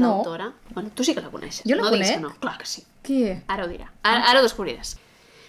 [0.00, 0.52] l'autora.
[0.74, 1.64] Bueno, tu sí que la coneixes.
[1.66, 2.14] Jo la no conec.
[2.14, 2.30] que no.
[2.38, 2.84] Clar que sí.
[3.02, 3.32] Qui?
[3.48, 3.90] Ara ho dirà.
[4.04, 4.96] Ara, ara ho descobriràs.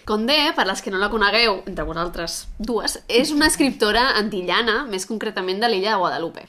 [0.04, 5.06] Condé, per les que no la conegueu, entre vosaltres dues, és una escriptora antillana, més
[5.06, 6.48] concretament de l'illa de Guadalupe.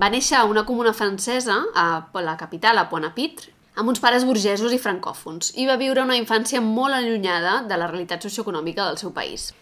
[0.00, 4.72] Va néixer a una comuna francesa, a la capital, a Pointe-à-Pitre, amb uns pares burgesos
[4.72, 9.12] i francòfons, i va viure una infància molt allunyada de la realitat socioeconòmica del seu
[9.12, 9.52] país.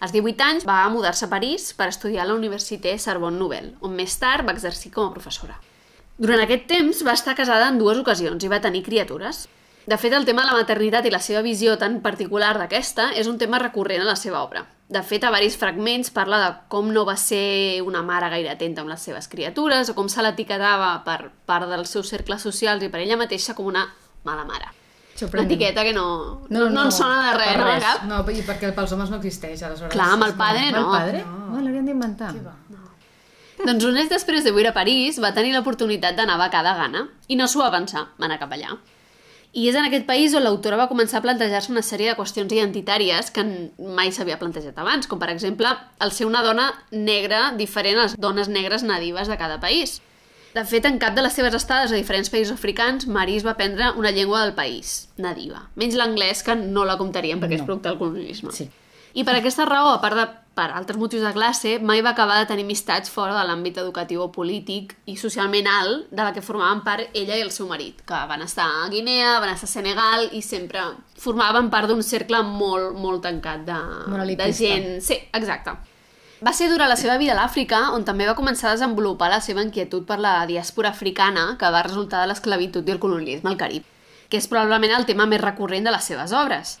[0.00, 3.92] Als 18 anys va mudar-se a París per estudiar a la Universitat Sorbonne Nouvelle, on
[3.92, 5.58] més tard va exercir com a professora.
[6.16, 9.44] Durant aquest temps va estar casada en dues ocasions i va tenir criatures.
[9.84, 13.28] De fet, el tema de la maternitat i la seva visió tan particular d'aquesta és
[13.28, 14.64] un tema recurrent a la seva obra.
[14.88, 18.80] De fet, a varis fragments parla de com no va ser una mare gaire atenta
[18.80, 22.88] amb les seves criatures o com se l'etiquetava per part dels seus cercles socials i
[22.88, 23.90] per ella mateixa com una
[24.24, 24.79] mala mare.
[25.20, 25.50] Una Sorprenent.
[25.50, 26.06] etiqueta que no,
[26.48, 27.64] no, No, no, no, ens sona de res, per no?
[27.66, 27.84] res.
[27.84, 28.04] Cap?
[28.08, 29.92] No, i perquè pels homes no existeix, aleshores.
[29.92, 30.90] Clar, amb el padre El no.
[30.90, 31.24] padre?
[31.26, 31.46] No.
[31.54, 32.32] No, l'haurien d'inventar.
[33.66, 36.72] Doncs un any després de viure a París va tenir l'oportunitat d'anar a becar de
[36.78, 38.78] Ghana i no s'ho va pensar, va anar cap allà.
[39.52, 42.52] I és en aquest país on l'autora va començar a plantejar-se una sèrie de qüestions
[42.54, 43.42] identitàries que
[43.98, 45.68] mai s'havia plantejat abans, com per exemple
[46.00, 49.98] el ser una dona negra diferent a les dones negres nadives de cada país.
[50.54, 53.92] De fet, en cap de les seves estades a diferents països africans, Maris va aprendre
[54.00, 55.68] una llengua del país, nadiva.
[55.78, 57.62] Menys l'anglès, que no la comptaríem perquè no.
[57.62, 58.54] és producte del colonialisme.
[58.56, 58.66] Sí.
[59.14, 62.40] I per aquesta raó, a part de per altres motius de classe, mai va acabar
[62.40, 66.42] de tenir amistats fora de l'àmbit educatiu o polític i socialment alt de la que
[66.44, 69.72] formaven part ella i el seu marit, que van estar a Guinea, van estar a
[69.72, 70.82] Senegal i sempre
[71.16, 73.80] formaven part d'un cercle molt, molt tancat de,
[74.34, 74.90] de gent...
[75.06, 75.78] Sí, exacte.
[76.40, 79.42] Va ser durant la seva vida a l'Àfrica on també va començar a desenvolupar la
[79.44, 83.58] seva inquietud per la diàspora africana que va resultar de l'esclavitud i el colonialisme al
[83.60, 83.84] Carib,
[84.32, 86.78] que és probablement el tema més recurrent de les seves obres.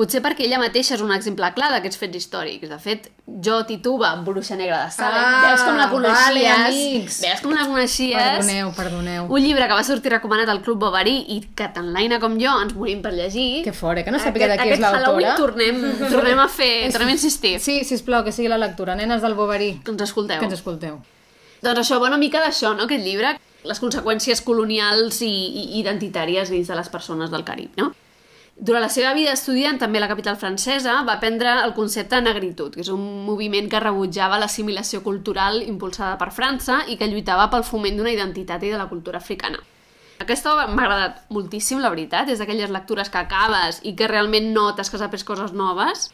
[0.00, 2.70] Potser perquè ella mateixa és un exemple clar d'aquests fets històrics.
[2.70, 3.10] De fet,
[3.44, 6.24] jo, Tituba, bruixa negra de Salem, Ah, veus com la coneixies?
[6.24, 7.18] vale, amics.
[7.20, 8.16] veus com la coneixies?
[8.16, 9.26] Perdoneu, perdoneu.
[9.28, 12.54] Un llibre que va sortir recomanat al Club Bovary i que tant l'Aina com jo
[12.62, 13.62] ens morim per llegir.
[13.62, 15.36] Que fora, que no sàpiga de qui és Aquest Halloween l'autora.
[15.36, 17.58] tornem, tornem a fer, tornem a insistir.
[17.60, 18.94] Sí, sisplau, que sigui la lectura.
[18.96, 20.38] Nenes del Boverí, Que ens escolteu.
[20.40, 20.96] que ens escolteu.
[21.60, 23.36] Doncs això una mica d'això, no?, aquest llibre,
[23.68, 27.92] les conseqüències colonials i, i identitàries dins de les persones del Carib, no?
[28.60, 32.26] Durant la seva vida estudiant també a la capital francesa va aprendre el concepte de
[32.26, 37.46] negritud, que és un moviment que rebutjava l'assimilació cultural impulsada per França i que lluitava
[37.48, 39.62] pel foment d'una identitat i de la cultura africana.
[40.20, 44.52] Aquesta obra m'ha agradat moltíssim, la veritat, és d'aquelles lectures que acabes i que realment
[44.52, 46.10] notes que has après coses noves,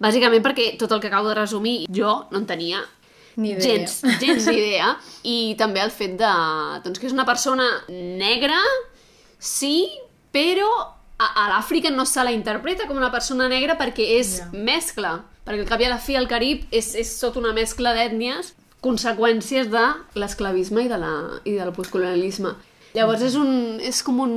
[0.00, 2.80] bàsicament perquè tot el que acabo de resumir jo no en tenia
[3.36, 3.68] Ni idea.
[3.68, 4.94] gens, gens idea.
[5.28, 6.32] I també el fet de,
[6.88, 8.56] doncs, que és una persona negra,
[9.36, 9.90] sí,
[10.32, 10.72] però
[11.22, 14.48] a, a l'Àfrica no se la interpreta com una persona negra perquè és Ja.
[14.52, 15.14] mescla.
[15.46, 18.52] Perquè al cap i a la fi el Carib és, és tot una mescla d'ètnies,
[18.82, 19.82] conseqüències de
[20.18, 21.12] l'esclavisme i, de la,
[21.44, 22.52] i del postcolonialisme.
[22.94, 24.32] Llavors és, un, és com un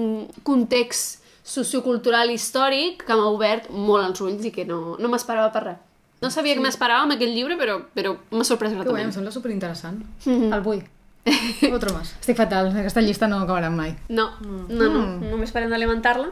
[0.47, 5.63] context sociocultural històric que m'ha obert molt els ulls i que no, no m'esperava per
[5.67, 5.81] res.
[6.23, 6.59] No sabia sí.
[6.59, 9.13] què m'esperava amb aquest llibre, però, però m'ha sorprès Que guai, em gratament.
[9.13, 9.99] sembla superinteressant.
[10.25, 10.81] El vull.
[11.75, 12.13] Otro más.
[12.21, 13.95] Estic fatal, aquesta llista no acabarà mai.
[14.09, 16.31] No, no, no, només parem d'alimentar-la.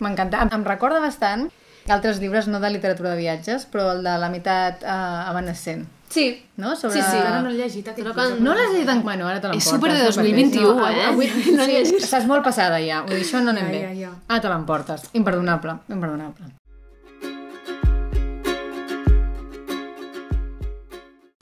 [0.00, 0.42] M'encanta.
[0.42, 1.48] Em, em recorda bastant
[1.88, 5.86] altres llibres, no de literatura de viatges, però el de la meitat uh, evanescent.
[6.08, 6.74] Sí, No?
[6.76, 6.94] Sobre...
[6.94, 7.16] Sí, sí.
[7.18, 9.02] Ara no l'he llegit, aquest que- No l'has llegit en...
[9.02, 9.66] Bueno, ara te l'emportes.
[9.66, 10.22] És super de no pateixis.
[10.22, 11.04] 2021, no, eh?
[11.10, 11.26] Avui,
[11.56, 12.04] No sí, llegis.
[12.04, 13.02] estàs molt passada ja.
[13.02, 13.80] Vull dir, això no anem Ja, bé.
[13.82, 14.12] ja, ja.
[14.28, 15.08] Ah, te l'emportes.
[15.14, 15.76] Imperdonable.
[15.88, 16.52] Imperdonable.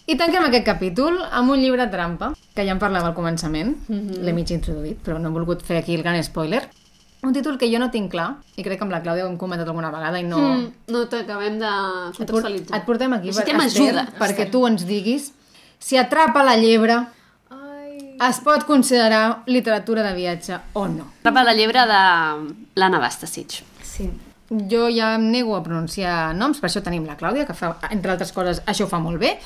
[0.06, 4.34] I tanquem aquest capítol amb un llibre trampa, que ja en parlava al començament, l'he
[4.36, 6.66] mig introduït, però no he volgut fer aquí el gran spoiler.
[7.24, 9.38] Un títol que jo no tinc clar, i crec que amb la Clàudia ho hem
[9.40, 10.38] comentat alguna vegada i no...
[10.38, 12.76] Mm, no t'acabem de Et, contextualitzar.
[12.76, 14.04] et portem aquí, Esther, ajuda.
[14.18, 15.30] perquè tu ens diguis
[15.80, 16.98] si atrapa la llebre
[17.50, 18.16] Ai...
[18.28, 21.08] es pot considerar literatura de viatge o no.
[21.22, 22.02] Atrapa la llebre de
[22.76, 23.62] l'Anna Bastasic.
[23.82, 24.10] Sí.
[24.70, 28.12] Jo ja em nego a pronunciar noms, per això tenim la Clàudia, que fa, entre
[28.12, 29.38] altres coses, això ho fa molt bé.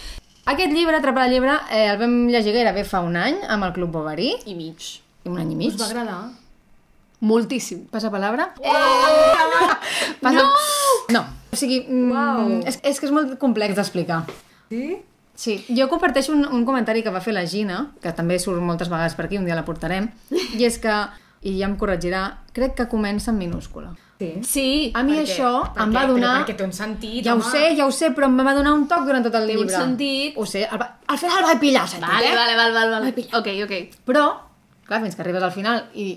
[0.49, 3.73] Aquest llibre, Atrapar la llebre, eh, el vam llegir gairebé fa un any amb el
[3.77, 4.91] Club Bovary, I mig.
[5.29, 5.75] un any i mig.
[5.75, 6.21] Us va agradar?
[7.21, 7.87] Moltíssim.
[7.91, 8.53] Passa palabra?
[8.63, 8.73] Eh!
[10.23, 10.39] Passa...
[10.39, 10.49] No!
[11.15, 11.23] No.
[11.53, 14.23] O sigui, mm, és, és que és molt complex d'explicar.
[14.71, 14.99] Sí?
[15.39, 18.91] Sí, jo comparteixo un, un comentari que va fer la Gina, que també surt moltes
[18.91, 20.09] vegades per aquí, un dia la portarem,
[20.59, 20.95] i és que,
[21.47, 23.93] i ja em corregirà, crec que comença en minúscula.
[24.19, 24.33] Sí.
[24.43, 24.67] Sí,
[24.99, 25.31] A mi Per què?
[25.31, 26.33] això Per em va donar...
[26.43, 27.51] perquè té un sentit, Ja ho home.
[27.53, 29.63] sé, ja ho sé, però em va donar un toc durant tot el Té un
[29.63, 29.77] llibre.
[29.77, 30.35] sentit.
[30.43, 32.35] Ho sé, al, al final el vaig pillar, sentit, vale, eh?
[32.35, 33.27] vale, vale, vale, vale.
[33.39, 34.03] Ok, ok.
[34.11, 34.25] Però,
[34.91, 36.11] clar, fins que arribes al final i,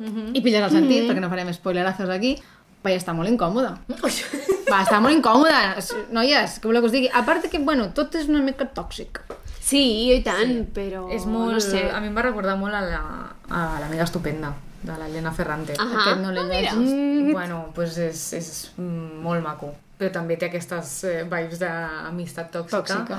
[0.00, 0.30] Mhm.
[0.34, 2.34] i pilles el sentit, perquè no farem spoilerazos aquí,
[2.82, 3.76] vaig estar molt incòmoda.
[4.70, 5.76] Va estar molt incòmoda.
[6.14, 7.10] Noies, què voleu que us digui?
[7.12, 9.20] A part que, bueno, tot és una mica tòxic.
[9.60, 9.82] Sí,
[10.14, 11.04] i tant, però...
[11.12, 11.52] És molt...
[11.52, 11.84] No sé.
[11.92, 15.74] A mi em va recordar molt a la- a l'amiga estupenda, de l'Helena Ferrante.
[15.78, 16.72] Ah, Aquest no l'he ah, mira.
[16.74, 17.32] llegit.
[17.34, 19.74] Bueno, pues és, és molt maco.
[20.00, 23.18] Però també té aquestes eh, vibes d'amistat tòxica, Tòxica.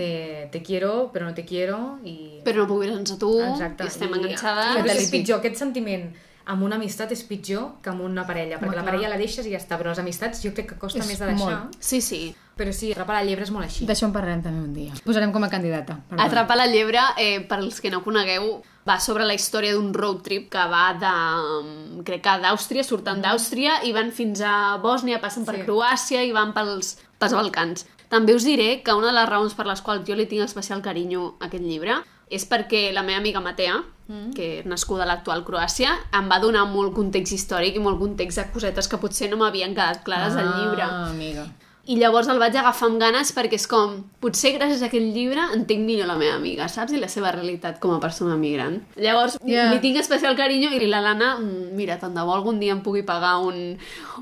[0.00, 2.40] de te quiero, però no te quiero, i...
[2.46, 3.84] Però no puc viure sense tu, Exacte.
[3.84, 4.78] i estem enganxades.
[4.80, 6.08] Però és pitjor, aquest sentiment
[6.52, 8.88] amb una amistat és pitjor que amb una parella, perquè Home, la clar.
[8.94, 11.20] parella la deixes i ja està, però les amistats jo crec que costa És més
[11.20, 11.52] de deixar.
[11.68, 11.76] molt.
[11.78, 12.34] Sí, sí.
[12.56, 13.86] Però sí, atrapar la llebre és molt així.
[13.88, 14.92] D'això en parlarem també un dia.
[15.04, 15.98] Posarem com a candidata.
[16.08, 16.26] perdona.
[16.28, 20.22] Atrapar la llebre, eh, per als que no conegueu, va sobre la història d'un road
[20.22, 25.20] trip que va de, mm, crec que d'Àustria, surten d'Àustria i van fins a Bòsnia,
[25.20, 25.62] passen per Sí.
[25.62, 27.86] Croàcia i van pels, pels Balcans.
[28.08, 30.82] També us diré que una de les raons per les quals jo li tinc especial
[30.82, 34.32] carinyo a aquest llibre és perquè la meva amiga Matea, mm.
[34.34, 38.38] que és nascuda a l'actual Croàcia, em va donar molt context històric i molt context
[38.38, 40.82] de cosetes que potser no m'havien quedat clares al llibre.
[40.82, 41.46] Ah, amiga.
[41.90, 45.42] I llavors el vaig agafar amb ganes perquè és com, potser gràcies a aquest llibre
[45.56, 46.94] entenc millor la meva amiga, saps?
[46.94, 48.76] I la seva realitat com a persona migrant.
[49.02, 49.72] Llavors, yeah.
[49.72, 52.84] li tinc especial carinyo i la Lana, mm, mira, tant de bo algun dia em
[52.86, 53.74] pugui pagar un,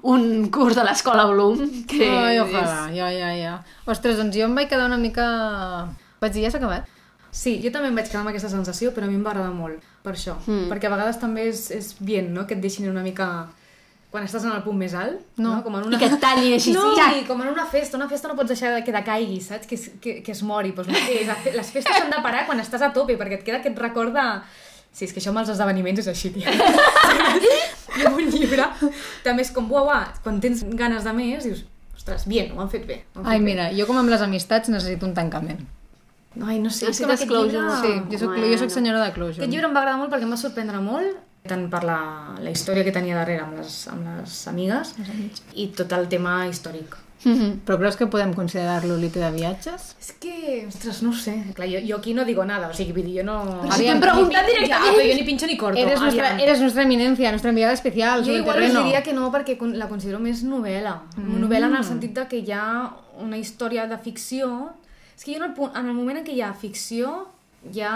[0.08, 1.60] un curs de l'escola Bloom.
[1.90, 3.58] Que Ai, és- ojalà, ja, ja, ja.
[3.84, 5.28] Ostres, doncs jo em vaig quedar una mica...
[6.20, 6.88] Vaig dir, ja s'ha acabat?
[7.30, 9.52] Sí, jo també em vaig quedar amb aquesta sensació, però a mi em va agradar
[9.52, 10.40] molt, per això.
[10.46, 10.72] Mm.
[10.72, 13.50] Perquè a vegades també és, és bien, no?, que et deixin una mica...
[14.10, 15.52] Quan estàs en el punt més alt, No.
[15.54, 15.62] no?
[15.62, 17.20] Com en I que et tallin així, no, sí.
[17.20, 17.96] i com en una festa.
[17.96, 19.68] Una festa no pots deixar que decaigui, saps?
[19.70, 20.72] Que, es- que, que es mori.
[20.74, 21.30] Doncs mateix.
[21.54, 24.24] Les festes s'han de parar quan estàs a tope, perquè et queda aquest record de...
[24.90, 26.50] Sí, és que això amb els esdeveniments és així, tia.
[28.00, 28.64] I amb un llibre
[29.22, 31.60] també és com, buah, buah, quan tens ganes de més, dius,
[31.94, 32.96] ostres, bien, ho han fet bé.
[33.14, 33.44] Han fet Ai, bé.
[33.46, 35.62] mira, jo com amb les amistats necessito un tancament.
[36.46, 37.62] Ai, no sé, és que Necessites amb aquest closure.
[37.62, 37.80] llibre...
[37.82, 39.38] Sí, jo soc, jo soc senyora de closure.
[39.42, 41.16] Aquest llibre em va agradar molt perquè em va sorprendre molt,
[41.48, 42.00] tant per la,
[42.38, 44.94] la història que tenia darrere amb les, amb les amigues
[45.54, 46.96] i tot el tema històric.
[47.20, 49.90] Però creus que podem considerar-lo lite de viatges?
[50.00, 51.34] És que, ostres, no sé.
[51.56, 53.34] Clar, jo, jo aquí no digo nada, o sigui, jo no...
[53.66, 54.94] Però si t'hem preguntat Ja, directament.
[54.96, 55.82] però jo ni pincho ni corto.
[55.82, 56.40] Eres nuestra, aviam.
[56.46, 58.84] eres nuestra eminencia, nuestra enviada especial Jo sobre igual terreno.
[58.86, 60.94] diria que no perquè la considero més novel·la.
[61.18, 61.42] Mm.
[61.44, 62.64] Novel·la en el sentit de que hi ha
[63.20, 64.70] una història de ficció...
[65.16, 67.26] És que jo en el, punt, en el moment en què hi ha ficció
[67.76, 67.92] ja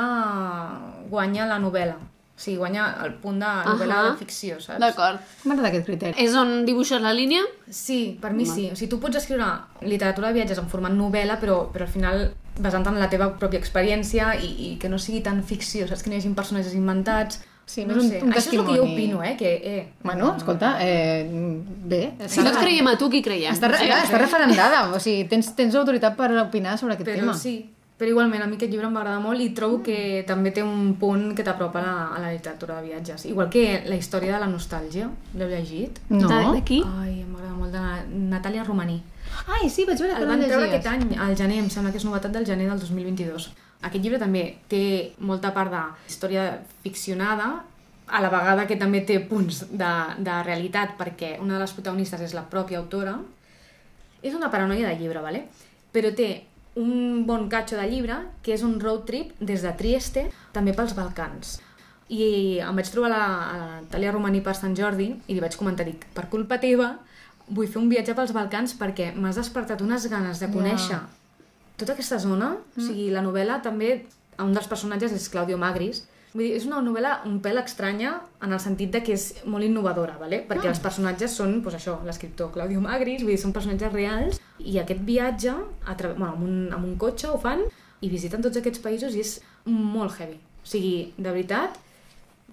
[1.09, 1.97] guanya la novel·la.
[2.37, 4.11] O sigui, guanya el punt de novel·la Ahà.
[4.11, 4.81] de ficció, saps?
[4.83, 5.21] D'acord.
[5.45, 6.15] M'agrada aquest criteri.
[6.19, 7.43] És on dibuixes la línia?
[7.71, 8.69] Sí, per mi sí.
[8.73, 9.47] O sigui, tu pots escriure
[9.83, 12.25] literatura de viatges en format novel·la, però, però al final
[12.59, 16.03] basant en la teva pròpia experiència i, i que no sigui tan ficció, saps?
[16.03, 17.41] Que no hi hagi personatges inventats.
[17.67, 18.19] Sí, no un- sé.
[18.23, 19.37] un Això és el que jo opino, eh?
[19.39, 22.15] Que, eh Bueno, escolta, eh, bé.
[22.29, 23.55] Si no et creiem a tu, qui creiem?
[23.55, 27.35] Està, re- està referendada, o sigui, tens, tens autoritat per opinar sobre aquest però tema.
[27.35, 27.71] sí.
[27.99, 30.65] Però igualment, a mi aquest llibre em va agradar molt i trobo que també té
[30.67, 33.25] un punt que t'apropa a, la, a la literatura de viatges.
[33.31, 35.07] Igual que la història de la nostàlgia.
[35.39, 36.01] L'heu llegit?
[36.11, 36.27] No?
[36.27, 36.81] De, de qui?
[36.83, 38.97] Ai, em m'agrada molt, de Na- Natàlia Romaní.
[39.47, 41.93] Ai, sí, vaig veure que El el van treure aquest any, al gener, em sembla
[41.95, 43.47] que és novetat del gener del 2022.
[43.87, 44.83] Aquest llibre també té
[45.21, 46.49] molta part de història
[46.83, 47.63] ficcionada,
[48.07, 52.21] a la vegada que també té punts de, de realitat, perquè una de les protagonistes
[52.27, 53.15] és la pròpia autora.
[54.21, 55.45] És una paranoia de llibre, ¿vale?
[55.95, 56.27] però té
[56.81, 60.95] un bon catxo de llibre, que és un road trip des de Trieste, també pels
[60.97, 61.59] Balcans.
[62.13, 65.57] I em vaig trobar la, a la Natàlia Romaní per Sant Jordi i li vaig
[65.57, 66.97] comentar, dic, per culpa teva
[67.49, 71.01] vull fer un viatge pels Balcans perquè m'has despertat unes ganes de conèixer
[71.77, 72.55] tota aquesta zona.
[72.77, 74.05] O sigui, la novel·la també,
[74.43, 76.05] un dels personatges és Claudio Magris.
[76.35, 79.63] Vull dir, és una novel·la un pèl estranya en el sentit de que és molt
[79.63, 80.41] innovadora, ¿vale?
[80.49, 84.81] perquè els personatges són, doncs això, l'escriptor Claudio Magris, vull dir, són personatges reals, i
[84.83, 85.55] aquest viatge,
[85.87, 86.11] a tra...
[86.17, 87.63] bueno, amb, un, amb un cotxe ho fan,
[88.03, 89.37] i visiten tots aquests països i és
[89.71, 90.41] molt heavy.
[90.65, 91.79] O sigui, de veritat,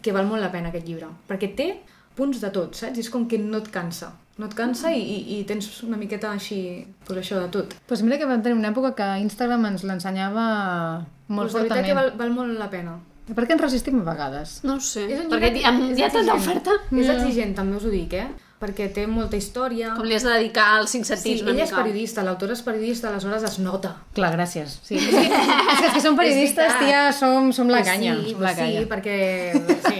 [0.02, 1.72] que val molt la pena aquest llibre, perquè té
[2.16, 3.02] punts de tot, saps?
[3.02, 4.14] És com que no et cansa.
[4.38, 7.74] No et cansa i, i, i tens una miqueta així, pues això de tot.
[7.90, 10.46] Pues mira que vam tenir una època que Instagram ens l'ensenyava
[11.28, 12.00] molt Pues de veritat que fortament.
[12.00, 13.00] val, val molt la pena.
[13.36, 14.58] Per què ens resistim a vegades?
[14.68, 15.06] No ho sé.
[15.08, 16.78] És un Perquè hi ha, tanta oferta.
[16.92, 18.28] És exigent, també us ho dic, eh?
[18.62, 19.96] Perquè té molta història.
[19.98, 21.82] Com li has de dedicar als cinc Sí, sentits una ella és mica.
[21.82, 23.96] periodista, l'autora és periodista, aleshores es nota.
[24.14, 24.76] Clar, gràcies.
[24.86, 25.00] Sí.
[25.02, 28.14] És, que, és que els que som periodistes, tia, som, som la Pues canya.
[28.22, 28.80] Sí, som la pues canya.
[28.84, 29.18] sí, perquè
[29.90, 29.98] sí.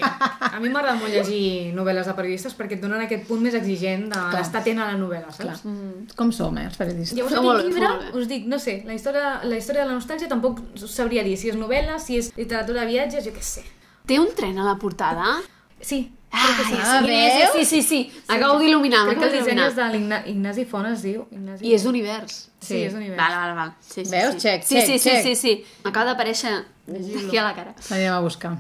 [0.52, 4.06] a mi m'agrada molt llegir novel·les de periodistes perquè et donen aquest punt més exigent
[4.14, 5.56] de l'estar atent a la novel·la, Clar.
[5.58, 5.66] saps?
[5.66, 6.14] Mm.
[6.16, 7.18] Com som, eh, els periodistes?
[7.18, 8.14] Llavors, molt bé, llibre, molt bé.
[8.22, 11.50] us dic, no sé, la història, la història de la nostàlgia tampoc sabria dir si
[11.50, 13.66] és novel·la, si és literatura de viatges, jo què sé.
[14.06, 15.40] Té un tren a la portada?
[15.82, 17.12] Sí, Ah, sí.
[17.12, 18.00] és, sí, sí, sí.
[18.28, 21.26] Acabo d'il·luminar, Crec que el m'acabo disseny és de l'Ignasi Font, es diu.
[21.30, 22.38] Ignasi I és d'univers.
[22.64, 23.20] Sí, és d'univers.
[23.20, 23.74] Val, val, val.
[23.84, 24.36] Sí, sí, Veus?
[24.36, 24.40] Sí.
[24.48, 25.24] Check, sí, check, sí, sí, check.
[25.24, 25.82] sí, sí.
[25.84, 27.76] M'acaba d'aparèixer aquí a la cara.
[27.90, 28.56] L'anirem a buscar.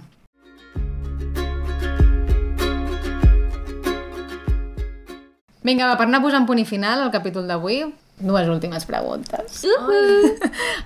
[5.64, 7.84] Vinga, va, per anar posant punt i final al capítol d'avui,
[8.24, 9.64] dues últimes preguntes.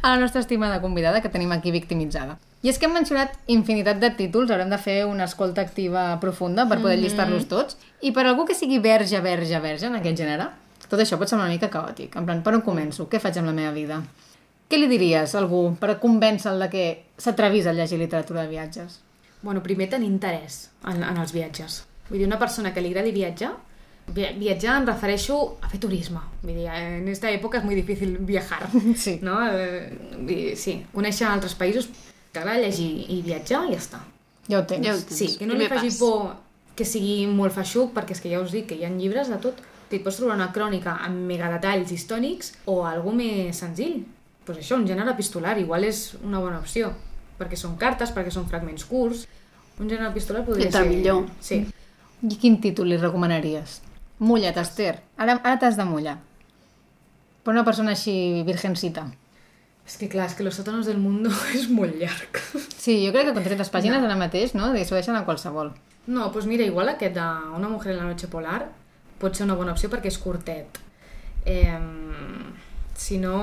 [0.02, 2.38] a la nostra estimada convidada, que tenim aquí victimitzada.
[2.66, 6.66] I és que hem mencionat infinitat de títols, haurem de fer una escolta activa profunda
[6.70, 10.48] per poder llistar-los tots, i per algú que sigui verge, verge, verge en aquest gènere,
[10.90, 12.16] tot això pot semblar una mica caòtic.
[12.18, 13.06] En plan, per on començo?
[13.10, 14.00] Què faig amb la meva vida?
[14.70, 16.86] Què li diries a algú per convèncer-lo de que
[17.22, 19.00] s'atrevís a llegir literatura de viatges?
[19.46, 21.84] Bueno, primer tenir interès en, en els viatges.
[22.10, 23.65] Vull dir, una persona que li agradi viatjar, vi-
[24.14, 26.22] viatjar em refereixo a fer turisme.
[26.44, 28.68] Vull dir, en esta època és molt difícil viajar.
[28.96, 29.20] Sí.
[29.26, 29.40] No?
[29.50, 31.90] Eh, sí, conèixer altres països,
[32.32, 34.02] t'agrada llegir i viatjar i ja està.
[34.48, 34.86] Ja ho tens.
[34.86, 35.18] Ja ho tens.
[35.18, 36.00] Sí, que no li Primer faci pas.
[36.00, 36.36] por
[36.76, 39.40] que sigui molt feixuc, perquè és que ja us dic que hi ha llibres de
[39.42, 39.62] tot.
[39.96, 44.02] Et pots trobar una crònica amb megadetalls històrics o algú més senzill.
[44.44, 46.90] Pues això, un gènere epistolar, igual és una bona opció.
[47.40, 49.24] Perquè són cartes, perquè són fragments curts.
[49.80, 50.84] Un gènere epistolar podria ser...
[50.90, 51.24] millor.
[51.40, 51.62] Sí.
[52.26, 53.80] I quin títol li recomanaries?
[54.20, 55.02] Mulla't, Esther.
[55.18, 56.18] Ara, ara t'has de mullar.
[57.44, 59.10] Per una persona així virgencita.
[59.86, 62.40] És que clar, és que Los sótanos del mundo és molt llarg.
[62.78, 64.72] Sí, jo crec que con 300 pàgines ara mateix, no?
[64.74, 65.74] S'ho deixen a qualsevol.
[66.08, 68.64] No, doncs mira, igual aquest de Una mujer en la noche polar
[69.20, 70.80] pot ser una bona opció perquè és curtet.
[71.46, 71.80] Eh,
[72.96, 73.38] si no...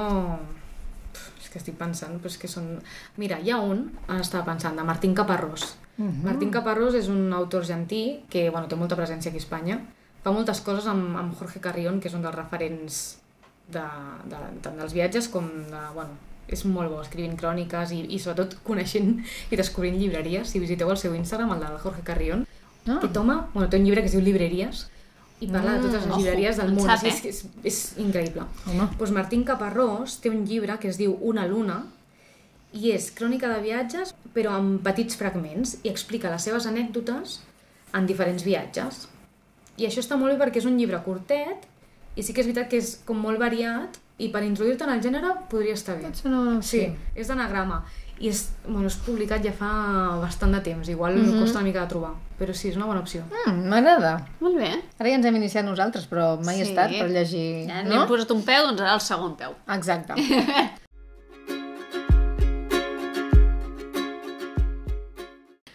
[1.41, 2.75] És que estic pensant, però és que són...
[3.21, 5.77] Mira, hi ha un, ara estava pensant, de Martín Caparrós.
[6.03, 9.77] Martín Caparrós és un autor argentí que bueno, té molta presència aquí a Espanya.
[10.23, 12.99] Fa moltes coses amb, amb Jorge Carrión, que és un dels referents
[13.73, 13.83] de,
[14.31, 15.83] de, tant dels viatges com de...
[15.97, 16.15] Bueno,
[16.53, 19.15] és molt bo escrivint cròniques i, i sobretot coneixent
[19.51, 20.51] i descobrint llibreries.
[20.53, 22.47] Si visiteu el seu Instagram, el del Jorge Carrión,
[22.83, 22.97] Ah.
[22.97, 24.89] aquest home bueno, té un llibre que es diu Llibreries
[25.39, 26.87] i parla de totes les ojo, llibreries del món.
[26.89, 28.43] sap, és, és, és, és increïble.
[28.67, 28.89] Home.
[28.99, 31.77] Doncs Martín Caparrós té un llibre que es diu Una luna
[32.75, 37.39] i és crònica de viatges però amb petits fragments i explica les seves anècdotes
[37.95, 39.07] en diferents viatges.
[39.81, 41.69] I això està molt bé perquè és un llibre curtet
[42.17, 45.01] i sí que és veritat que és com molt variat i per introduir-te en el
[45.03, 46.05] gènere podria estar bé.
[46.11, 47.21] Pot ser una bona Sí, opció.
[47.23, 47.83] és d'anagrama.
[48.23, 49.71] I és, bueno, és publicat ja fa
[50.21, 51.25] bastant de temps, igual mm.
[51.25, 51.41] -hmm.
[51.41, 53.23] costa una mica de trobar, però sí, és una bona opció.
[53.47, 54.27] Mm, M'agrada.
[54.41, 54.71] Molt bé.
[54.99, 56.71] Ara ja ens hem iniciat nosaltres, però mai he Sí.
[56.71, 57.67] estat per llegir...
[57.67, 58.07] Ja no?
[58.07, 59.51] posat un peu, doncs ara el segon peu.
[59.69, 60.15] Exacte.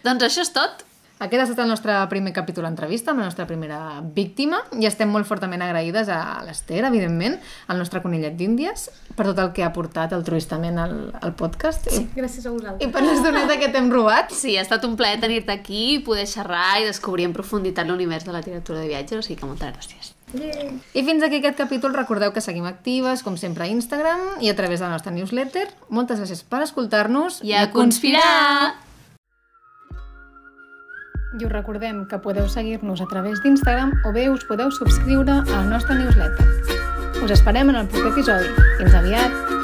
[0.04, 0.84] Doncs això és tot.
[1.18, 5.10] Aquest ha estat el nostre primer capítol d'entrevista amb la nostra primera víctima i estem
[5.10, 7.34] molt fortament agraïdes a l'Ester, evidentment,
[7.66, 8.88] al nostre conillet d'Índies,
[9.18, 12.04] per tot el que ha portat altruistament al, al podcast sí.
[12.14, 12.86] Gràcies a i, vosaltres.
[12.86, 14.30] i per l'estoneta que t'hem robat.
[14.30, 18.36] Sí, ha estat un plaer tenir-te aquí, poder xerrar i descobrir en profunditat l'univers de
[18.36, 20.14] la literatura de viatges, o sigui que moltes gràcies.
[20.38, 20.74] Yeah.
[20.94, 21.94] I fins aquí aquest capítol.
[21.96, 25.66] Recordeu que seguim actives, com sempre, a Instagram i a través de la nostra newsletter.
[25.88, 28.76] Moltes gràcies per escoltar-nos I a conspirar!
[31.32, 35.44] I us recordem que podeu seguir-nos a través d'Instagram o bé us podeu subscriure a
[35.44, 36.48] la nostra newsletter.
[37.22, 38.48] Us esperem en el proper episodi.
[38.80, 39.57] Fins aviat!